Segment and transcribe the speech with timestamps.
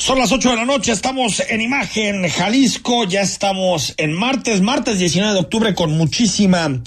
[0.00, 4.98] Son las 8 de la noche, estamos en Imagen Jalisco, ya estamos en martes, martes
[4.98, 6.80] 19 de octubre con muchísima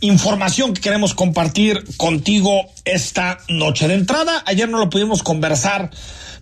[0.00, 3.86] información que queremos compartir contigo esta noche.
[3.86, 5.92] De entrada, ayer no lo pudimos conversar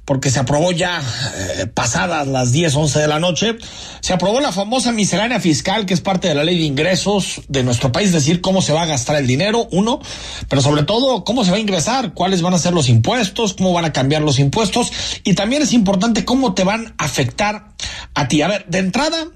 [0.07, 1.03] porque se aprobó ya
[1.35, 3.57] eh, pasadas las 10, 11 de la noche,
[4.01, 7.65] se aprobó la famosa miscelánea fiscal que es parte de la ley de ingresos de
[7.65, 10.01] nuestro país, decir, cómo se va a gastar el dinero, uno,
[10.49, 13.73] pero sobre todo cómo se va a ingresar, cuáles van a ser los impuestos, cómo
[13.73, 14.93] van a cambiar los impuestos
[15.25, 17.73] y también es importante cómo te van a afectar
[18.15, 18.43] a ti.
[18.43, 19.27] A ver, de entrada,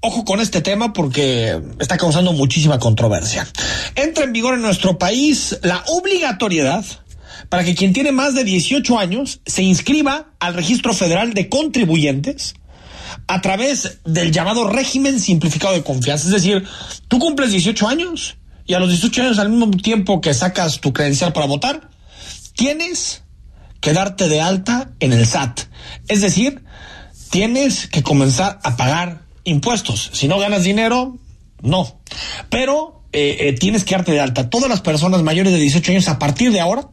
[0.00, 3.46] ojo con este tema porque está causando muchísima controversia.
[3.94, 6.84] Entra en vigor en nuestro país la obligatoriedad
[7.48, 12.54] para que quien tiene más de 18 años se inscriba al Registro Federal de Contribuyentes
[13.26, 16.26] a través del llamado régimen simplificado de confianza.
[16.26, 16.64] Es decir,
[17.08, 20.92] tú cumples 18 años y a los 18 años al mismo tiempo que sacas tu
[20.92, 21.88] credencial para votar,
[22.54, 23.22] tienes
[23.80, 25.60] que darte de alta en el SAT.
[26.08, 26.64] Es decir,
[27.30, 30.10] tienes que comenzar a pagar impuestos.
[30.12, 31.18] Si no ganas dinero,
[31.62, 32.00] no.
[32.50, 34.50] Pero eh, eh, tienes que darte de alta.
[34.50, 36.88] Todas las personas mayores de 18 años a partir de ahora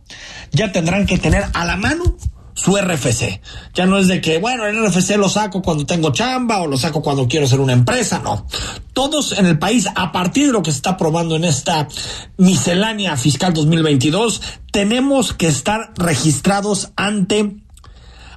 [0.53, 2.15] ya tendrán que tener a la mano
[2.53, 3.41] su RFC.
[3.73, 6.77] Ya no es de que, bueno, el RFC lo saco cuando tengo chamba o lo
[6.77, 8.45] saco cuando quiero ser una empresa, no.
[8.93, 11.87] Todos en el país, a partir de lo que se está aprobando en esta
[12.37, 17.62] miscelánea fiscal 2022, tenemos que estar registrados ante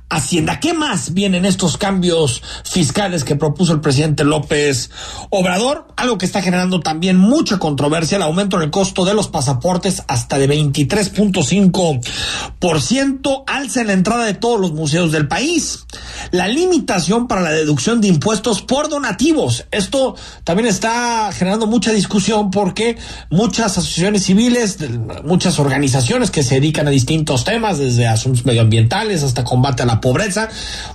[0.09, 0.61] Hacienda.
[0.61, 4.89] ¿Qué más vienen estos cambios fiscales que propuso el presidente López
[5.31, 5.89] Obrador?
[5.97, 10.05] Algo que está generando también mucha controversia, el aumento en el costo de los pasaportes
[10.07, 15.87] hasta de 23.5%, alza en la entrada de todos los museos del país,
[16.31, 19.65] la limitación para la deducción de impuestos por donativos.
[19.73, 20.15] Esto
[20.45, 22.97] también está generando mucha discusión porque
[23.29, 24.79] muchas asociaciones civiles,
[25.25, 29.96] muchas organizaciones que se dedican a distintos temas, desde asuntos medioambientales hasta combate a la
[30.01, 30.49] pobreza,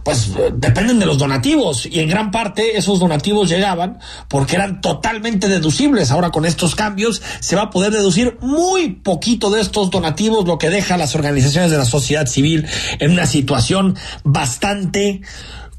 [0.03, 5.47] pues dependen de los donativos y en gran parte esos donativos llegaban porque eran totalmente
[5.47, 6.11] deducibles.
[6.11, 10.57] Ahora con estos cambios se va a poder deducir muy poquito de estos donativos, lo
[10.57, 12.67] que deja a las organizaciones de la sociedad civil
[12.99, 15.21] en una situación bastante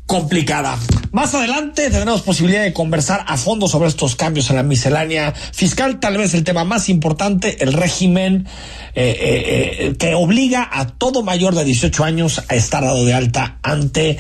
[0.06, 0.78] complicada.
[1.12, 6.00] Más adelante tendremos posibilidad de conversar a fondo sobre estos cambios en la miscelánea fiscal,
[6.00, 8.46] tal vez el tema más importante, el régimen
[8.94, 13.14] eh, eh, eh, que obliga a todo mayor de 18 años a estar dado de
[13.14, 14.18] alta ante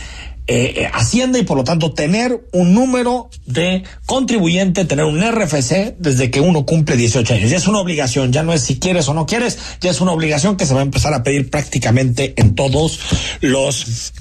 [0.92, 6.40] Hacienda y por lo tanto tener un número de contribuyente, tener un RFC desde que
[6.40, 7.50] uno cumple 18 años.
[7.50, 10.12] Ya es una obligación, ya no es si quieres o no quieres, ya es una
[10.12, 13.00] obligación que se va a empezar a pedir prácticamente en todos
[13.40, 14.12] los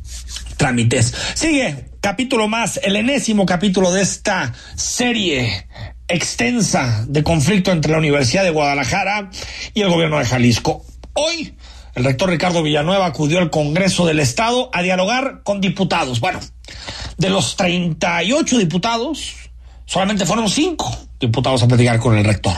[0.61, 1.11] trámites.
[1.33, 5.65] Sigue, capítulo más, el enésimo capítulo de esta serie
[6.07, 9.31] extensa de conflicto entre la Universidad de Guadalajara
[9.73, 10.85] y el gobierno de Jalisco.
[11.13, 11.55] Hoy,
[11.95, 16.19] el rector Ricardo Villanueva acudió al Congreso del Estado a dialogar con diputados.
[16.19, 16.39] Bueno,
[17.17, 19.33] de los 38 diputados,
[19.87, 22.53] solamente fueron cinco diputados a platicar con el rector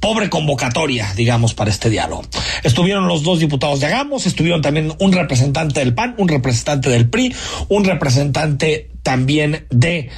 [0.00, 2.22] pobre convocatoria, digamos, para este diálogo.
[2.62, 7.08] Estuvieron los dos diputados de Agamos, estuvieron también un representante del PAN, un representante del
[7.08, 7.34] PRI,
[7.68, 10.10] un representante también de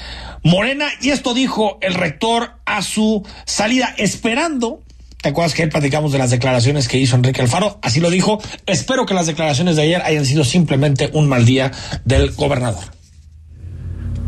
[0.43, 4.83] Morena, y esto dijo el rector a su salida, esperando
[5.21, 7.81] ¿Te acuerdas que platicamos de las declaraciones que hizo Enrique Alfaro?
[7.83, 8.41] Así lo dijo.
[8.67, 11.72] Espero que las declaraciones de ayer hayan sido simplemente un mal día
[12.05, 12.98] del gobernador.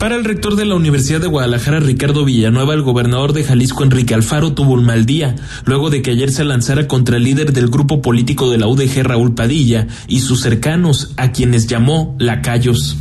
[0.01, 4.15] Para el rector de la Universidad de Guadalajara, Ricardo Villanueva, el gobernador de Jalisco, Enrique
[4.15, 7.69] Alfaro, tuvo un mal día, luego de que ayer se lanzara contra el líder del
[7.69, 12.97] grupo político de la UDG, Raúl Padilla, y sus cercanos, a quienes llamó lacayos.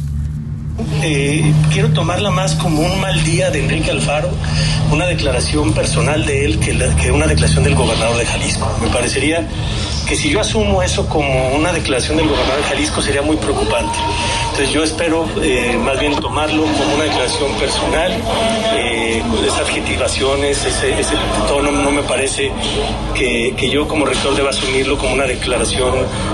[1.01, 4.31] Eh, quiero tomarla más como un mal día de Enrique Alfaro,
[4.91, 8.77] una declaración personal de él que, que una declaración del gobernador de Jalisco.
[8.81, 9.47] Me parecería
[10.09, 13.95] que si yo asumo eso como una declaración del gobernador de Jalisco sería muy preocupante.
[14.45, 18.11] Entonces yo espero eh, más bien tomarlo como una declaración personal,
[18.75, 21.13] eh, esas adjetivaciones, ese, ese
[21.47, 22.51] tono no me parece
[23.13, 25.93] que, que, yo como rector deba asumirlo como una declaración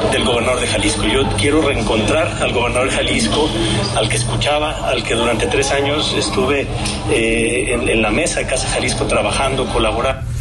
[0.10, 1.04] del gobernador de Jalisco.
[1.04, 3.50] Yo quiero reencontrar al gobernador de Jalisco,
[3.98, 6.66] al que escuchaba, al que durante tres años estuve
[7.12, 10.36] eh, en, en la mesa de Casa Jalisco trabajando, colaborando.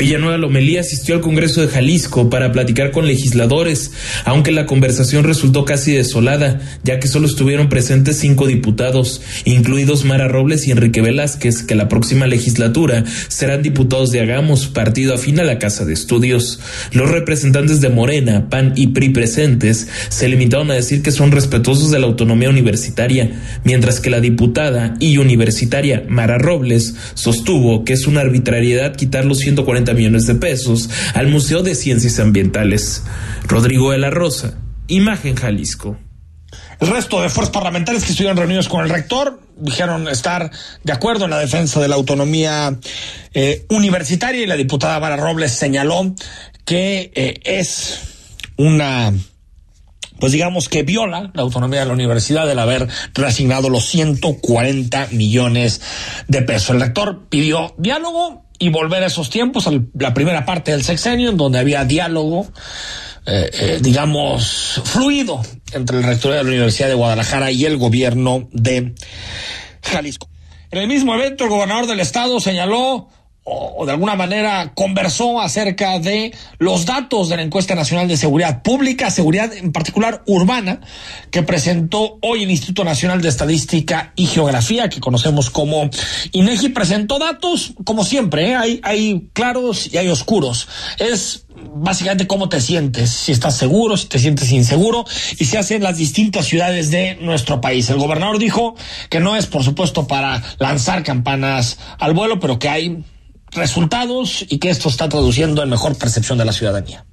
[0.00, 3.92] Villanueva Lomelí asistió al Congreso de Jalisco para platicar con legisladores,
[4.24, 10.28] aunque la conversación resultó casi desolada, ya que solo estuvieron presentes cinco diputados, incluidos Mara
[10.28, 15.44] Robles y Enrique Velázquez, que la próxima legislatura serán diputados de Hagamos, partido afín a
[15.44, 16.60] la Casa de Estudios.
[16.92, 21.90] Los representantes de Morena, PAN y PRI presentes se limitaron a decir que son respetuosos
[21.90, 23.30] de la autonomía universitaria,
[23.64, 29.38] mientras que la diputada y universitaria Mara Robles sostuvo que es una arbitrariedad quitar los
[29.38, 33.04] 140 millones de pesos al Museo de Ciencias Ambientales.
[33.46, 34.58] Rodrigo de la Rosa,
[34.88, 35.96] Imagen Jalisco.
[36.80, 40.50] El resto de fuerzas parlamentarias que estuvieron reunidos con el rector dijeron estar
[40.82, 42.76] de acuerdo en la defensa de la autonomía
[43.34, 46.14] eh, universitaria y la diputada Mara Robles señaló
[46.64, 48.00] que eh, es
[48.56, 49.12] una
[50.20, 55.80] pues digamos que viola la autonomía de la universidad el haber reasignado los 140 millones
[56.28, 56.70] de pesos.
[56.70, 61.30] El rector pidió diálogo y volver a esos tiempos, a la primera parte del sexenio,
[61.30, 62.46] en donde había diálogo,
[63.26, 65.40] eh, eh, digamos, fluido
[65.72, 68.94] entre el rector de la Universidad de Guadalajara y el gobierno de
[69.82, 70.28] Jalisco.
[70.70, 73.08] En el mismo evento, el gobernador del estado señaló
[73.44, 78.62] o, de alguna manera conversó acerca de los datos de la encuesta nacional de seguridad
[78.62, 80.80] pública, seguridad en particular urbana,
[81.30, 85.88] que presentó hoy el Instituto Nacional de Estadística y Geografía, que conocemos como
[86.32, 88.56] INEGI, presentó datos, como siempre, ¿eh?
[88.56, 90.68] hay, hay claros y hay oscuros.
[90.98, 95.04] Es básicamente cómo te sientes, si estás seguro, si te sientes inseguro,
[95.38, 97.88] y se hace en las distintas ciudades de nuestro país.
[97.90, 98.74] El gobernador dijo
[99.08, 103.04] que no es, por supuesto, para lanzar campanas al vuelo, pero que hay
[103.52, 107.04] resultados y que esto está traduciendo en mejor percepción de la ciudadanía.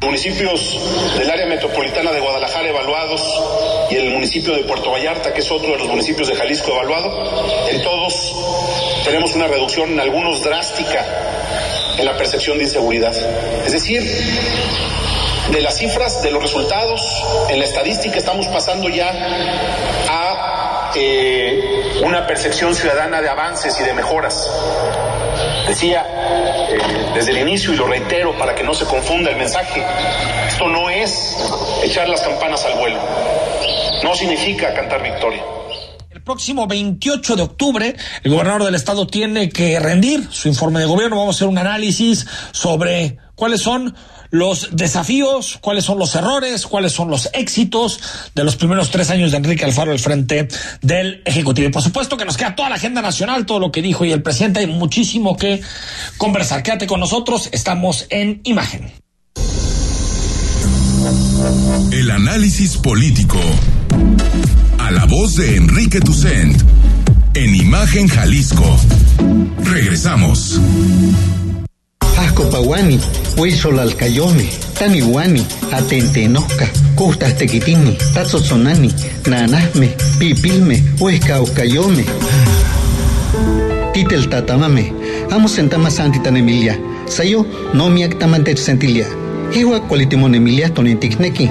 [0.00, 0.78] Municipios
[1.18, 3.22] del área metropolitana de Guadalajara evaluados
[3.90, 7.68] y el municipio de Puerto Vallarta, que es otro de los municipios de Jalisco evaluado,
[7.70, 8.34] en todos
[9.04, 11.04] tenemos una reducción, en algunos drástica,
[11.98, 13.14] en la percepción de inseguridad.
[13.64, 14.02] Es decir,
[15.50, 17.00] de las cifras, de los resultados,
[17.48, 19.10] en la estadística estamos pasando ya
[20.08, 24.50] a eh, una percepción ciudadana de avances y de mejoras.
[25.66, 26.06] Decía
[26.68, 26.78] eh,
[27.14, 29.84] desde el inicio y lo reitero para que no se confunda el mensaje,
[30.48, 31.36] esto no es
[31.82, 32.98] echar las campanas al vuelo,
[34.02, 35.42] no significa cantar victoria.
[36.10, 40.86] El próximo 28 de octubre, el gobernador del estado tiene que rendir su informe de
[40.86, 41.16] gobierno.
[41.16, 43.94] Vamos a hacer un análisis sobre cuáles son
[44.34, 48.00] los desafíos, cuáles son los errores, cuáles son los éxitos
[48.34, 50.48] de los primeros tres años de Enrique Alfaro al frente
[50.82, 51.68] del Ejecutivo.
[51.68, 54.10] Y por supuesto que nos queda toda la agenda nacional, todo lo que dijo y
[54.10, 55.60] el presidente, hay muchísimo que
[56.18, 56.64] conversar.
[56.64, 58.92] Quédate con nosotros, estamos en imagen.
[61.92, 63.38] El análisis político.
[64.78, 66.60] A la voz de Enrique Tucent.
[67.34, 68.64] En Imagen Jalisco.
[69.62, 70.60] Regresamos.
[72.18, 73.00] Ascopawani,
[73.36, 78.92] Huizolalcayome, Taniwani, Atentenoca, Custas Tequitini, Tazotzonani,
[79.26, 82.04] Nanasme, Pipilme, Huescaucayome.
[83.92, 84.92] Titel Tatamame,
[85.30, 89.06] Amo Sentama Santitan Emilia, Sayo, no mi actamante sentilia.
[89.54, 91.48] Iwa cualitimon Emilia tonenticnequi.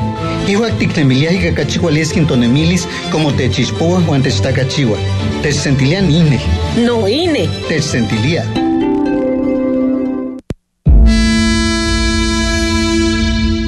[0.48, 4.98] Iwa ticnemilia y cacachihualesquin tonemilis como te chispoa o antes tacachiwa.
[5.42, 6.40] Te sentilian ine.
[6.86, 7.48] No ine.
[7.70, 7.82] Te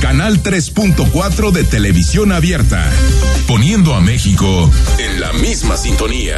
[0.00, 2.90] Canal 3.4 de televisión abierta,
[3.46, 6.36] poniendo a México en la misma sintonía.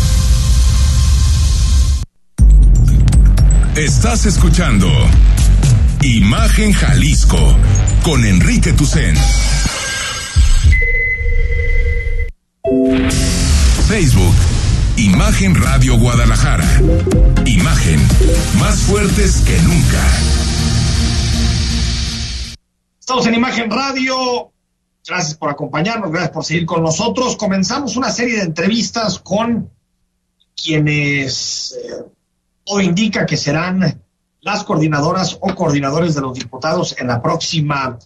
[3.75, 4.89] Estás escuchando
[6.01, 7.55] Imagen Jalisco
[8.03, 9.15] con Enrique Tucen.
[13.87, 14.35] Facebook,
[14.97, 16.67] Imagen Radio Guadalajara.
[17.45, 17.99] Imagen,
[18.59, 20.05] más fuertes que nunca.
[22.99, 24.51] Estamos en Imagen Radio.
[25.07, 27.37] Gracias por acompañarnos, gracias por seguir con nosotros.
[27.37, 29.71] Comenzamos una serie de entrevistas con
[30.61, 31.73] quienes...
[31.81, 32.11] Eh,
[32.73, 34.01] o indica que serán
[34.39, 37.99] las coordinadoras o coordinadores de los diputados en la próxima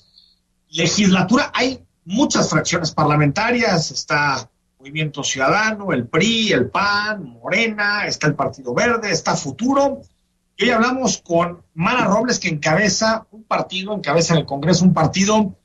[0.70, 1.52] legislatura.
[1.54, 8.74] Hay muchas fracciones parlamentarias, está Movimiento Ciudadano, el PRI, el PAN, Morena, está el Partido
[8.74, 10.02] Verde, está Futuro.
[10.58, 14.96] Y hoy hablamos con Mara Robles, que encabeza un partido, encabeza en el Congreso un
[14.96, 15.56] partido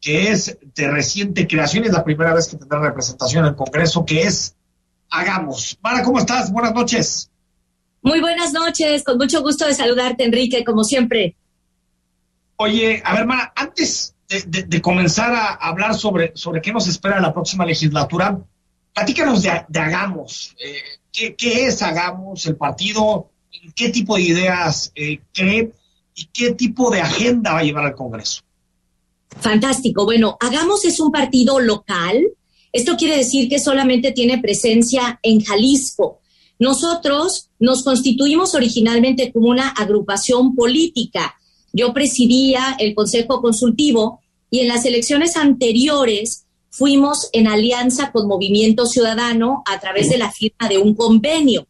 [0.00, 4.04] que es de reciente creación, es la primera vez que tendrá representación en el Congreso,
[4.04, 4.56] que es
[5.10, 5.78] Hagamos.
[5.80, 6.50] Mara, ¿cómo estás?
[6.50, 7.30] Buenas noches.
[8.02, 11.36] Muy buenas noches, con mucho gusto de saludarte, Enrique, como siempre.
[12.56, 17.32] Oye, a ver, Mara, antes de, comenzar a hablar sobre, sobre qué nos espera la
[17.32, 18.38] próxima legislatura,
[18.94, 20.54] platícanos de, Hagamos.
[20.58, 23.30] Eh, ¿qué, es Hagamos, el partido?
[23.74, 25.72] ¿Qué tipo de ideas eh, cree?
[26.14, 28.42] ¿Y qué tipo de agenda va a llevar al Congreso?
[29.40, 30.04] Fantástico.
[30.04, 32.28] Bueno, Hagamos es un partido local.
[32.72, 36.20] Esto quiere decir que solamente tiene presencia en Jalisco.
[36.58, 41.34] Nosotros nos constituimos originalmente como una agrupación política.
[41.72, 48.86] Yo presidía el Consejo Consultivo y en las elecciones anteriores fuimos en alianza con Movimiento
[48.86, 51.66] Ciudadano a través de la firma de un convenio.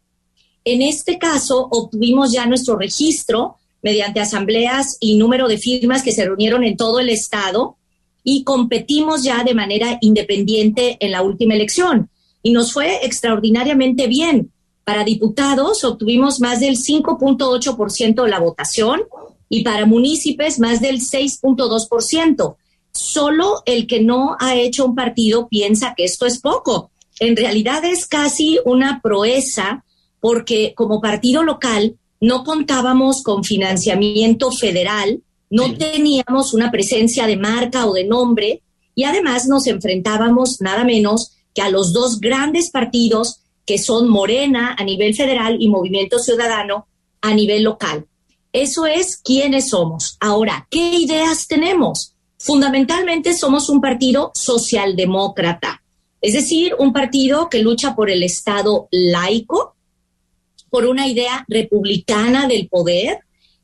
[0.64, 6.24] En este caso, obtuvimos ya nuestro registro mediante asambleas y número de firmas que se
[6.24, 7.76] reunieron en todo el estado
[8.24, 12.10] y competimos ya de manera independiente en la última elección.
[12.42, 14.52] Y nos fue extraordinariamente bien.
[14.88, 19.02] Para diputados obtuvimos más del 5.8% de la votación
[19.50, 22.56] y para municipios más del 6.2%.
[22.90, 26.90] Solo el que no ha hecho un partido piensa que esto es poco.
[27.20, 29.84] En realidad es casi una proeza
[30.20, 37.86] porque como partido local no contábamos con financiamiento federal, no teníamos una presencia de marca
[37.86, 38.62] o de nombre
[38.94, 44.74] y además nos enfrentábamos nada menos que a los dos grandes partidos que son Morena
[44.78, 46.86] a nivel federal y Movimiento Ciudadano
[47.20, 48.06] a nivel local.
[48.50, 50.16] Eso es quiénes somos.
[50.20, 52.14] Ahora, ¿qué ideas tenemos?
[52.38, 55.82] Fundamentalmente somos un partido socialdemócrata,
[56.22, 59.74] es decir, un partido que lucha por el Estado laico,
[60.70, 63.18] por una idea republicana del poder,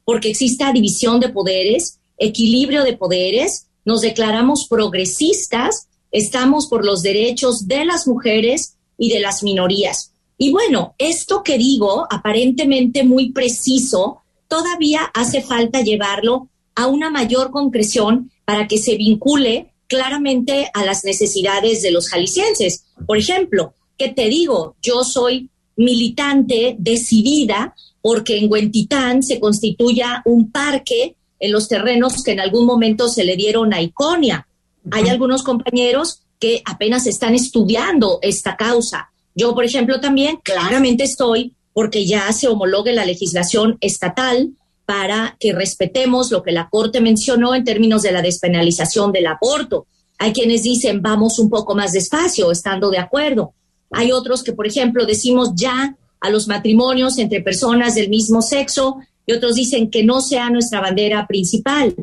[0.04, 7.66] porque exista división de poderes, equilibrio de poderes, nos declaramos progresistas, estamos por los derechos
[7.68, 10.12] de las mujeres, y de las minorías.
[10.38, 17.50] Y bueno, esto que digo, aparentemente muy preciso, todavía hace falta llevarlo a una mayor
[17.50, 22.87] concreción para que se vincule claramente a las necesidades de los jaliscienses.
[23.06, 24.75] Por ejemplo, ¿qué te digo?
[24.82, 32.32] Yo soy militante decidida porque en Huentitán se constituya un parque en los terrenos que
[32.32, 34.49] en algún momento se le dieron a Iconia.
[34.90, 39.11] Hay algunos compañeros que apenas están estudiando esta causa.
[39.35, 44.53] Yo, por ejemplo, también claramente estoy porque ya se homologue la legislación estatal
[44.87, 49.87] para que respetemos lo que la Corte mencionó en términos de la despenalización del aborto.
[50.19, 53.55] Hay quienes dicen vamos un poco más despacio, estando de acuerdo.
[53.91, 58.97] Hay otros que, por ejemplo, decimos ya a los matrimonios entre personas del mismo sexo
[59.26, 61.95] y otros dicen que no sea nuestra bandera principal.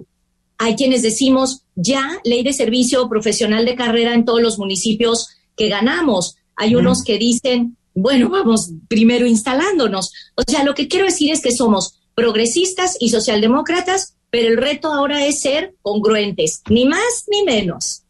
[0.64, 5.70] Hay quienes decimos ya ley de servicio profesional de carrera en todos los municipios que
[5.70, 6.36] ganamos.
[6.56, 10.14] Hay unos que dicen, bueno, vamos primero instalándonos.
[10.36, 14.94] O sea, lo que quiero decir es que somos progresistas y socialdemócratas, pero el reto
[14.94, 18.04] ahora es ser congruentes, ni más ni menos.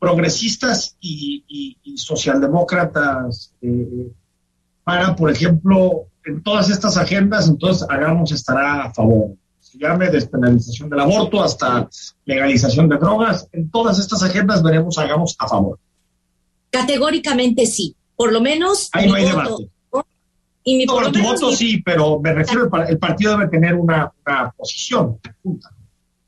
[0.00, 4.10] Progresistas y, socialdemócratas, eh,
[4.82, 9.36] para, por ejemplo, en todas estas agendas, entonces hagamos estará a favor.
[9.78, 11.88] Se llame, despenalización del aborto hasta
[12.24, 13.48] legalización de drogas.
[13.52, 15.78] En todas estas agendas veremos, hagamos a favor.
[16.70, 18.88] Categóricamente sí, por lo menos.
[18.92, 19.68] Ahí no hay debate.
[20.64, 24.12] Y mi, no, tu voto sí, pero me refiero, el, el partido debe tener una,
[24.26, 25.18] una posición.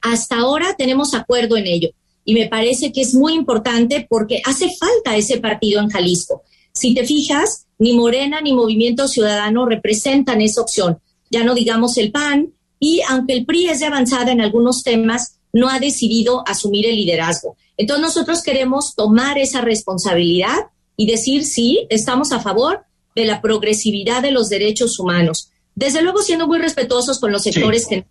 [0.01, 1.91] Hasta ahora tenemos acuerdo en ello
[2.25, 6.43] y me parece que es muy importante porque hace falta ese partido en Jalisco.
[6.73, 10.99] Si te fijas, ni Morena ni Movimiento Ciudadano representan esa opción.
[11.31, 15.39] Ya no digamos el PAN, y aunque el PRI es de avanzada en algunos temas,
[15.53, 17.57] no ha decidido asumir el liderazgo.
[17.77, 20.57] Entonces nosotros queremos tomar esa responsabilidad
[20.97, 22.85] y decir sí, estamos a favor
[23.15, 25.51] de la progresividad de los derechos humanos.
[25.75, 28.05] Desde luego siendo muy respetuosos con los sectores que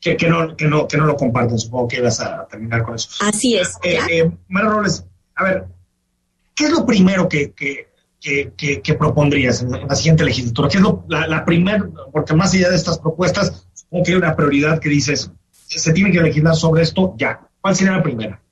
[0.00, 1.58] que, que, no, que, no, que no lo comparten.
[1.58, 3.10] Supongo que vas a terminar con eso.
[3.20, 3.76] Así es.
[3.82, 5.64] Eh, eh, Mara Robles, a ver,
[6.54, 7.87] ¿qué es lo primero que, que,
[8.20, 10.68] que, propondrías en, la siguiente legislatura?
[10.68, 14.18] ¿Qué es lo, la, la primera, porque más allá de estas propuestas, supongo que hay
[14.18, 15.30] una prioridad que dices,
[15.68, 17.40] se tiene que legislar sobre esto ya.
[17.60, 18.42] ¿Cuál sería la primera?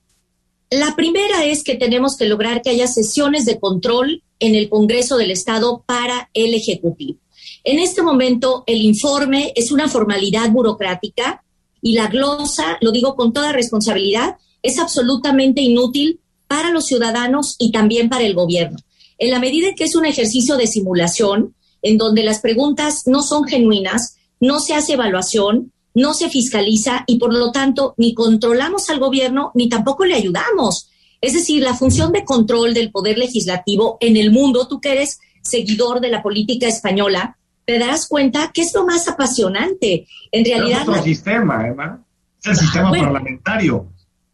[0.71, 5.17] La primera es que tenemos que lograr que haya sesiones de control en el Congreso
[5.17, 7.19] del Estado para el Ejecutivo.
[7.63, 11.45] En este momento, el informe es una formalidad burocrática
[11.81, 17.71] y la glosa, lo digo con toda responsabilidad, es absolutamente inútil para los ciudadanos y
[17.71, 18.77] también para el gobierno.
[19.19, 23.23] En la medida en que es un ejercicio de simulación, en donde las preguntas no
[23.23, 28.91] son genuinas, no se hace evaluación, no se fiscaliza y por lo tanto ni controlamos
[28.91, 30.91] al gobierno ni tampoco le ayudamos.
[31.21, 35.19] Es decir, la función de control del poder legislativo en el mundo, tú que eres
[35.43, 40.07] seguidor de la política española, te darás cuenta que es lo más apasionante.
[40.31, 40.83] En realidad.
[40.83, 42.05] Es otro sistema, Emma.
[42.41, 43.89] Es el sistema ah, parlamentario.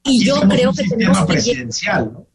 [0.05, 2.27] Y yo creo que tenemos presidencial, ¿no?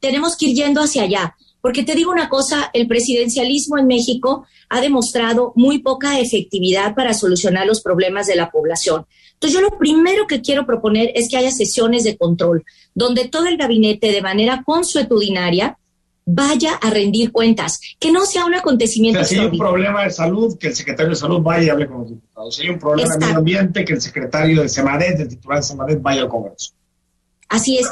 [0.00, 1.36] Tenemos que ir yendo hacia allá.
[1.60, 7.14] Porque te digo una cosa, el presidencialismo en México ha demostrado muy poca efectividad para
[7.14, 9.06] solucionar los problemas de la población.
[9.34, 12.64] Entonces yo lo primero que quiero proponer es que haya sesiones de control,
[12.94, 15.78] donde todo el gabinete de manera consuetudinaria
[16.30, 19.24] vaya a rendir cuentas, que no sea un acontecimiento.
[19.24, 22.00] si hay un problema de salud, que el secretario de salud vaya y hable con
[22.00, 22.54] los diputados.
[22.54, 25.62] Si hay un problema de medio ambiente, que el secretario de Semadet, del titular de
[25.62, 26.72] Semadet, vaya al Congreso.
[27.48, 27.88] Así es.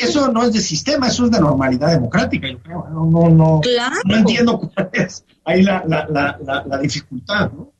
[0.00, 2.86] eso, no es de sistema, eso es de normalidad democrática, yo creo.
[2.90, 3.60] No, no, no,
[4.04, 7.72] no entiendo cuál es ahí la, la, la, la dificultad, ¿no?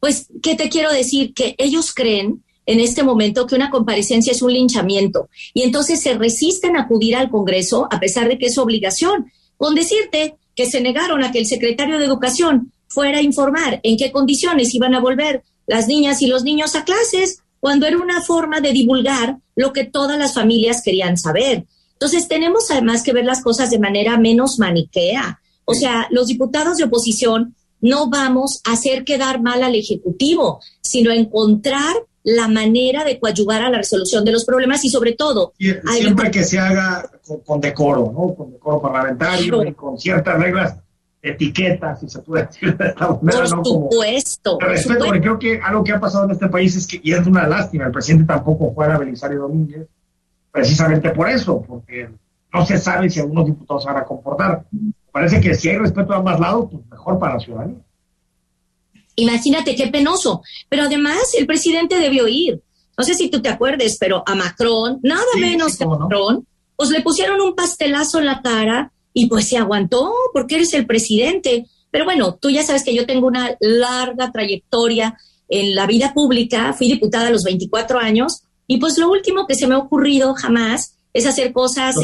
[0.00, 1.32] Pues, ¿qué te quiero decir?
[1.34, 6.14] Que ellos creen en este momento que una comparecencia es un linchamiento y entonces se
[6.14, 10.66] resisten a acudir al Congreso a pesar de que es su obligación con decirte que
[10.66, 14.94] se negaron a que el secretario de Educación fuera a informar en qué condiciones iban
[14.94, 19.38] a volver las niñas y los niños a clases, cuando era una forma de divulgar
[19.56, 21.66] lo que todas las familias querían saber.
[21.94, 25.40] Entonces tenemos además que ver las cosas de manera menos maniquea.
[25.64, 31.10] O sea, los diputados de oposición no vamos a hacer quedar mal al Ejecutivo, sino
[31.10, 35.54] a encontrar la manera de coadyuvar a la resolución de los problemas y sobre todo...
[35.58, 37.08] siempre que se haga
[37.44, 38.34] con, decoro, ¿no?
[38.34, 40.76] Con decoro parlamentario y con ciertas reglas,
[41.30, 43.38] etiquetas, si se puede decir de esta manera.
[43.38, 44.58] Por supuesto.
[44.60, 47.26] respeto, porque creo que algo que ha pasado en este país es que, y es
[47.26, 49.86] una lástima, el presidente tampoco fue a Belisario Domínguez,
[50.50, 52.08] precisamente por eso, porque
[52.52, 54.64] no se sabe si algunos diputados van a comportar.
[55.12, 57.78] Parece que si hay respeto a ambos lados, pues mejor para la ciudadanía.
[59.16, 60.42] Imagínate qué penoso.
[60.68, 62.62] Pero además el presidente debió ir.
[62.96, 66.90] No sé si tú te acuerdes, pero a Macron, nada menos que a Macron, pues
[66.90, 71.64] le pusieron un pastelazo en la cara y pues se aguantó porque eres el presidente.
[71.90, 75.16] Pero bueno, tú ya sabes que yo tengo una larga trayectoria
[75.48, 79.54] en la vida pública, fui diputada a los 24 años y pues lo último que
[79.54, 81.96] se me ha ocurrido jamás es hacer cosas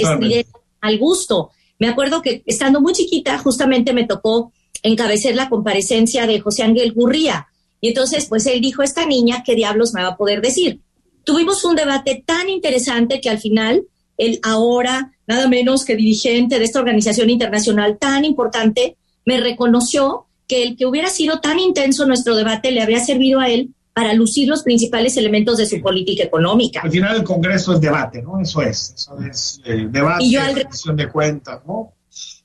[0.80, 1.50] al gusto.
[1.78, 4.50] Me acuerdo que estando muy chiquita justamente me tocó
[4.82, 7.48] encabezar la comparecencia de José Ángel Gurría.
[7.82, 10.80] Y entonces, pues él dijo, esta niña, ¿qué diablos me va a poder decir?
[11.24, 13.82] Tuvimos un debate tan interesante que al final,
[14.16, 20.62] el ahora, nada menos que dirigente de esta organización internacional tan importante, me reconoció que
[20.62, 24.48] el que hubiera sido tan intenso nuestro debate le habría servido a él para lucir
[24.48, 26.80] los principales elementos de su política económica.
[26.82, 28.40] Al final el Congreso es debate, ¿no?
[28.40, 31.92] Eso es, eso es eh, debate, y de cuentas, ¿no?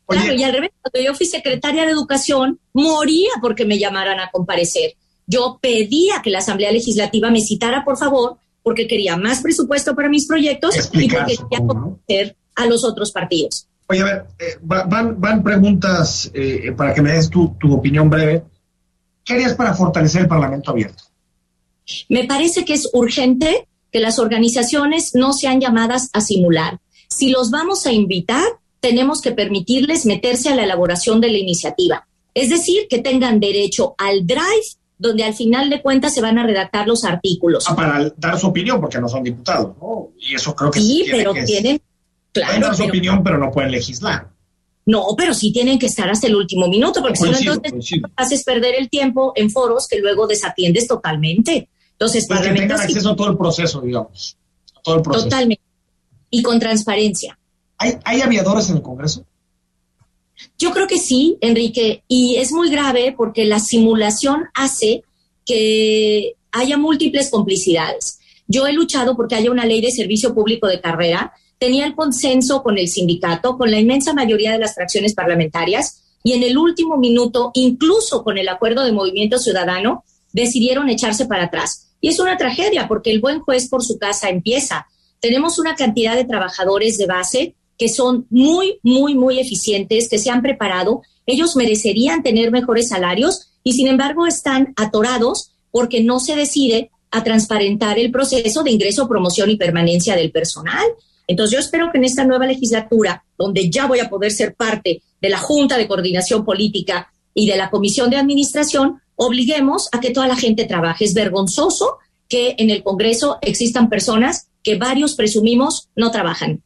[0.06, 4.32] Claro, y al revés, cuando yo fui secretaria de Educación, moría porque me llamaran a
[4.32, 4.94] comparecer.
[5.26, 10.10] Yo pedía que la Asamblea Legislativa me citara, por favor, porque quería más presupuesto para
[10.10, 13.66] mis proyectos y porque quería conocer a los otros partidos.
[13.88, 18.10] Oye, a ver, eh, van, van, preguntas eh, para que me des tu, tu opinión
[18.10, 18.44] breve.
[19.24, 21.02] ¿Qué harías para fortalecer el Parlamento abierto?
[22.10, 26.82] Me parece que es urgente que las organizaciones no sean llamadas a simular.
[27.08, 28.44] Si los vamos a invitar,
[28.82, 32.06] tenemos que permitirles meterse a la elaboración de la iniciativa.
[32.34, 36.46] Es decir, que tengan derecho al drive donde al final de cuentas se van a
[36.46, 37.66] redactar los artículos.
[37.68, 40.10] Ah, para dar su opinión, porque no son diputados, ¿no?
[40.20, 41.06] Y eso creo que sí.
[41.10, 41.82] pero tienen.
[42.32, 44.30] Claro, pueden dar su opinión, pero no pueden legislar.
[44.86, 48.44] No, pero sí tienen que estar hasta el último minuto, porque si no, entonces haces
[48.44, 51.70] perder el tiempo en foros que luego desatiendes totalmente.
[51.92, 54.38] Entonces, pues que tengan acceso a todo el proceso, digamos.
[54.84, 55.26] todo el proceso.
[55.26, 55.64] Totalmente.
[56.30, 57.38] Y con transparencia.
[57.78, 59.26] ¿Hay, ¿Hay aviadores en el Congreso?
[60.58, 65.04] Yo creo que sí, Enrique, y es muy grave porque la simulación hace
[65.46, 68.20] que haya múltiples complicidades.
[68.48, 72.62] Yo he luchado porque haya una ley de servicio público de carrera tenía el consenso
[72.62, 76.98] con el sindicato, con la inmensa mayoría de las fracciones parlamentarias, y en el último
[76.98, 81.90] minuto, incluso con el acuerdo de Movimiento Ciudadano, decidieron echarse para atrás.
[82.02, 84.88] Y es una tragedia porque el buen juez por su casa empieza.
[85.20, 90.30] Tenemos una cantidad de trabajadores de base que son muy, muy, muy eficientes, que se
[90.30, 91.02] han preparado.
[91.26, 97.24] Ellos merecerían tener mejores salarios y sin embargo están atorados porque no se decide a
[97.24, 100.86] transparentar el proceso de ingreso, promoción y permanencia del personal.
[101.28, 105.02] Entonces yo espero que en esta nueva legislatura, donde ya voy a poder ser parte
[105.22, 110.12] de la Junta de Coordinación Política y de la Comisión de Administración, obliguemos a que
[110.12, 111.06] toda la gente trabaje.
[111.06, 111.98] Es vergonzoso
[112.30, 116.62] que en el Congreso existan personas que varios presumimos no trabajan.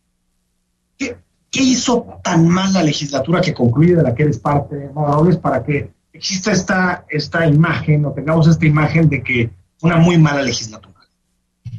[1.51, 4.89] ¿Qué, hizo tan mal la legislatura que concluye de la que eres parte,
[5.41, 9.49] para que exista esta, esta imagen o tengamos esta imagen de que
[9.81, 10.91] una muy mala legislatura?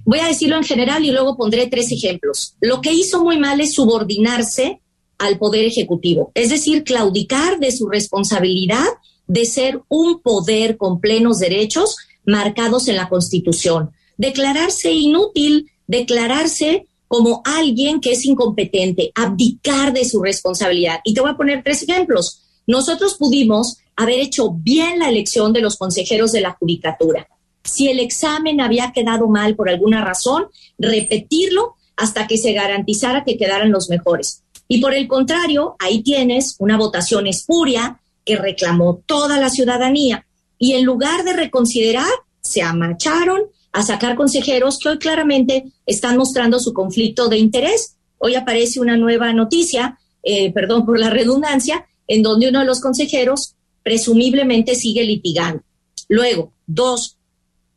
[0.05, 2.57] Voy a decirlo en general y luego pondré tres ejemplos.
[2.61, 4.81] Lo que hizo muy mal es subordinarse
[5.19, 8.87] al Poder Ejecutivo, es decir, claudicar de su responsabilidad
[9.29, 17.43] de ser un poder con plenos derechos marcados en la Constitución, declararse inútil, declararse como
[17.45, 21.01] alguien que es incompetente, abdicar de su responsabilidad.
[21.05, 22.43] Y te voy a poner tres ejemplos.
[22.67, 27.29] Nosotros pudimos haber hecho bien la elección de los consejeros de la Judicatura
[27.65, 30.47] si el examen había quedado mal por alguna razón,
[30.79, 34.43] repetirlo hasta que se garantizara que quedaran los mejores.
[34.69, 40.27] Y por el contrario, ahí tienes una votación espuria que reclamó toda la ciudadanía.
[40.59, 46.61] Y en lugar de reconsiderar, se amacharon a sacar consejeros que hoy claramente están mostrando
[46.61, 47.97] su conflicto de interés.
[48.19, 52.81] Hoy aparece una nueva noticia, eh, perdón por la redundancia, en donde uno de los
[52.81, 55.63] consejeros presumiblemente sigue litigando.
[56.09, 57.17] Luego, dos,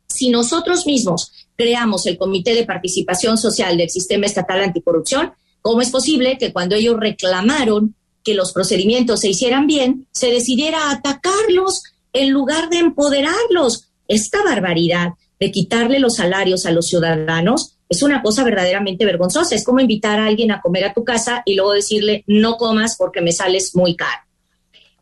[0.06, 5.32] si nosotros mismos creamos el Comité de Participación Social del Sistema Estatal Anticorrupción,
[5.62, 10.90] ¿cómo es posible que cuando ellos reclamaron que los procedimientos se hicieran bien, se decidiera
[10.90, 11.82] atacarlos
[12.12, 13.88] en lugar de empoderarlos?
[14.08, 19.54] Esta barbaridad de quitarle los salarios a los ciudadanos es una cosa verdaderamente vergonzosa.
[19.54, 22.96] Es como invitar a alguien a comer a tu casa y luego decirle, no comas
[22.96, 24.22] porque me sales muy caro.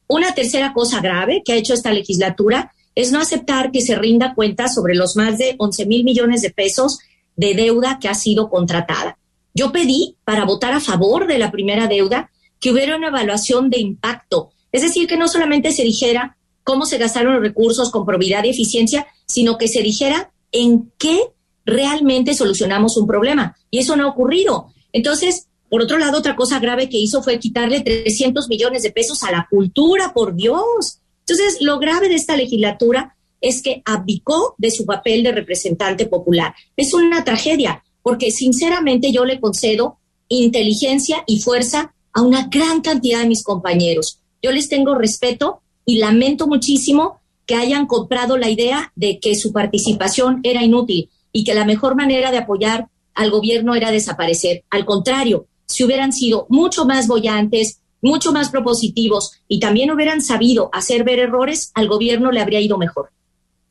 [0.07, 4.35] Una tercera cosa grave que ha hecho esta legislatura es no aceptar que se rinda
[4.35, 6.99] cuenta sobre los más de 11 mil millones de pesos
[7.37, 9.19] de deuda que ha sido contratada.
[9.55, 13.81] Yo pedí para votar a favor de la primera deuda que hubiera una evaluación de
[13.81, 18.45] impacto, es decir, que no solamente se dijera cómo se gastaron los recursos con probidad
[18.45, 21.21] y eficiencia, sino que se dijera en qué
[21.65, 23.57] realmente solucionamos un problema.
[23.71, 24.69] Y eso no ha ocurrido.
[24.93, 29.23] Entonces, por otro lado, otra cosa grave que hizo fue quitarle 300 millones de pesos
[29.25, 31.01] a la cultura, por Dios.
[31.21, 36.55] Entonces, lo grave de esta legislatura es que abdicó de su papel de representante popular.
[36.77, 43.21] Es una tragedia, porque sinceramente yo le concedo inteligencia y fuerza a una gran cantidad
[43.21, 44.21] de mis compañeros.
[44.43, 49.53] Yo les tengo respeto y lamento muchísimo que hayan comprado la idea de que su
[49.53, 54.65] participación era inútil y que la mejor manera de apoyar al gobierno era desaparecer.
[54.71, 60.69] Al contrario, si hubieran sido mucho más bollantes, mucho más propositivos y también hubieran sabido
[60.73, 63.11] hacer ver errores, al gobierno le habría ido mejor.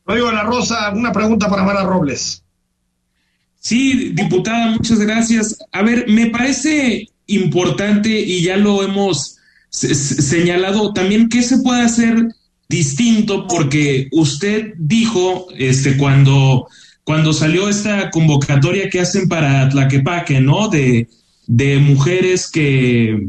[0.05, 2.43] Rodrigo La Rosa, una pregunta para Mara Robles.
[3.59, 5.57] Sí, diputada, muchas gracias.
[5.71, 9.37] A ver, me parece importante y ya lo hemos
[9.69, 12.27] señalado también qué se puede hacer
[12.73, 16.67] distinto porque usted dijo este cuando
[17.03, 20.69] cuando salió esta convocatoria que hacen para Tlaquepaque, ¿no?
[20.69, 21.07] De,
[21.47, 23.27] de mujeres que,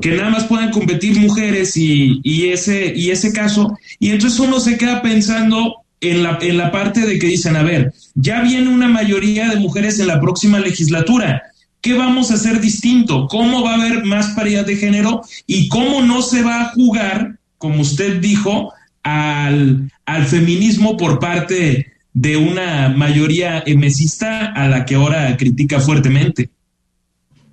[0.00, 4.78] que nada más puedan competir mujeres y, ese, y ese caso, y entonces uno se
[4.78, 8.88] queda pensando en la, en la parte de que dicen, a ver, ya viene una
[8.88, 11.42] mayoría de mujeres en la próxima legislatura,
[11.82, 13.26] ¿qué vamos a hacer distinto?
[13.28, 15.22] ¿Cómo va a haber más paridad de género?
[15.46, 21.92] ¿Y cómo no se va a jugar, como usted dijo, al, al feminismo por parte
[22.12, 26.50] de una mayoría emesista a la que ahora critica fuertemente?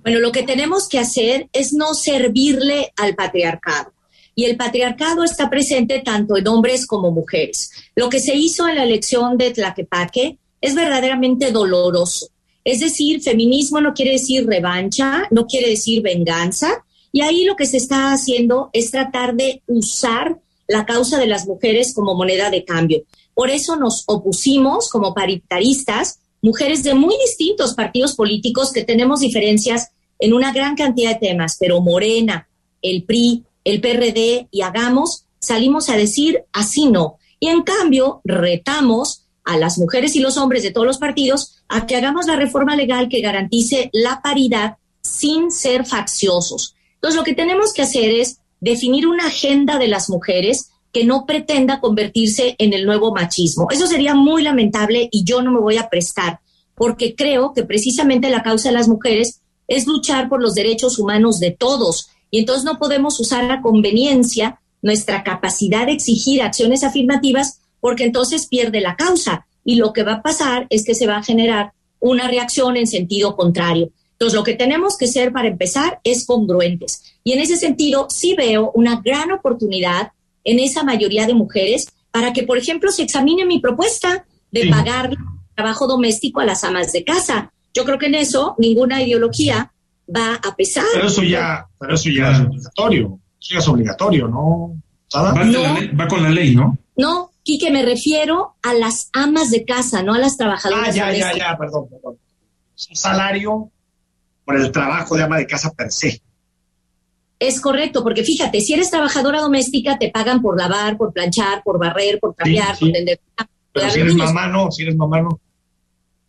[0.02, 3.92] Bueno, lo que tenemos que hacer es no servirle al patriarcado.
[4.36, 7.70] y el patriarcado está presente tanto en hombres como mujeres.
[7.94, 12.26] Lo que se hizo en la elección de Tlaquepaque es verdaderamente doloroso.
[12.64, 17.66] Es decir, feminismo no quiere decir revancha, no quiere decir venganza, y ahí lo que
[17.66, 22.64] se está haciendo es tratar de usar la causa de las mujeres como moneda de
[22.64, 23.04] cambio.
[23.34, 29.90] Por eso nos opusimos como paritaristas, mujeres de muy distintos partidos políticos que tenemos diferencias
[30.18, 32.48] en una gran cantidad de temas, pero Morena,
[32.82, 37.18] el PRI, el PRD y Hagamos salimos a decir así no.
[37.38, 41.86] Y en cambio retamos a las mujeres y los hombres de todos los partidos a
[41.86, 46.74] que hagamos la reforma legal que garantice la paridad sin ser facciosos.
[47.04, 51.26] Entonces lo que tenemos que hacer es definir una agenda de las mujeres que no
[51.26, 53.66] pretenda convertirse en el nuevo machismo.
[53.70, 56.40] Eso sería muy lamentable y yo no me voy a prestar,
[56.74, 61.40] porque creo que precisamente la causa de las mujeres es luchar por los derechos humanos
[61.40, 62.06] de todos.
[62.30, 68.46] Y entonces no podemos usar a conveniencia nuestra capacidad de exigir acciones afirmativas porque entonces
[68.46, 69.46] pierde la causa.
[69.62, 72.86] Y lo que va a pasar es que se va a generar una reacción en
[72.86, 73.90] sentido contrario.
[74.24, 77.02] Entonces, lo que tenemos que ser para empezar es congruentes.
[77.24, 80.12] Y en ese sentido, sí veo una gran oportunidad
[80.44, 85.14] en esa mayoría de mujeres para que, por ejemplo, se examine mi propuesta de pagar
[85.54, 87.52] trabajo doméstico a las amas de casa.
[87.74, 89.74] Yo creo que en eso ninguna ideología
[90.08, 90.86] va a pesar.
[90.94, 93.20] Pero eso ya, pero eso ya es obligatorio.
[93.42, 94.74] Eso ya es obligatorio, ¿no?
[95.14, 96.78] Va, con la ley, ¿no?
[96.96, 100.88] No, Quique, me refiero a las amas de casa, no a las trabajadoras.
[100.88, 102.16] Ah, ya, ya, ya, perdón, perdón.
[102.74, 103.70] salario
[104.44, 106.20] por el trabajo de ama de casa per se.
[107.38, 111.78] Es correcto, porque fíjate, si eres trabajadora doméstica, te pagan por lavar, por planchar, por
[111.78, 113.20] barrer, por trapear, por tender.
[113.72, 115.40] Pero si eres mamá, no, si eres mamá, no.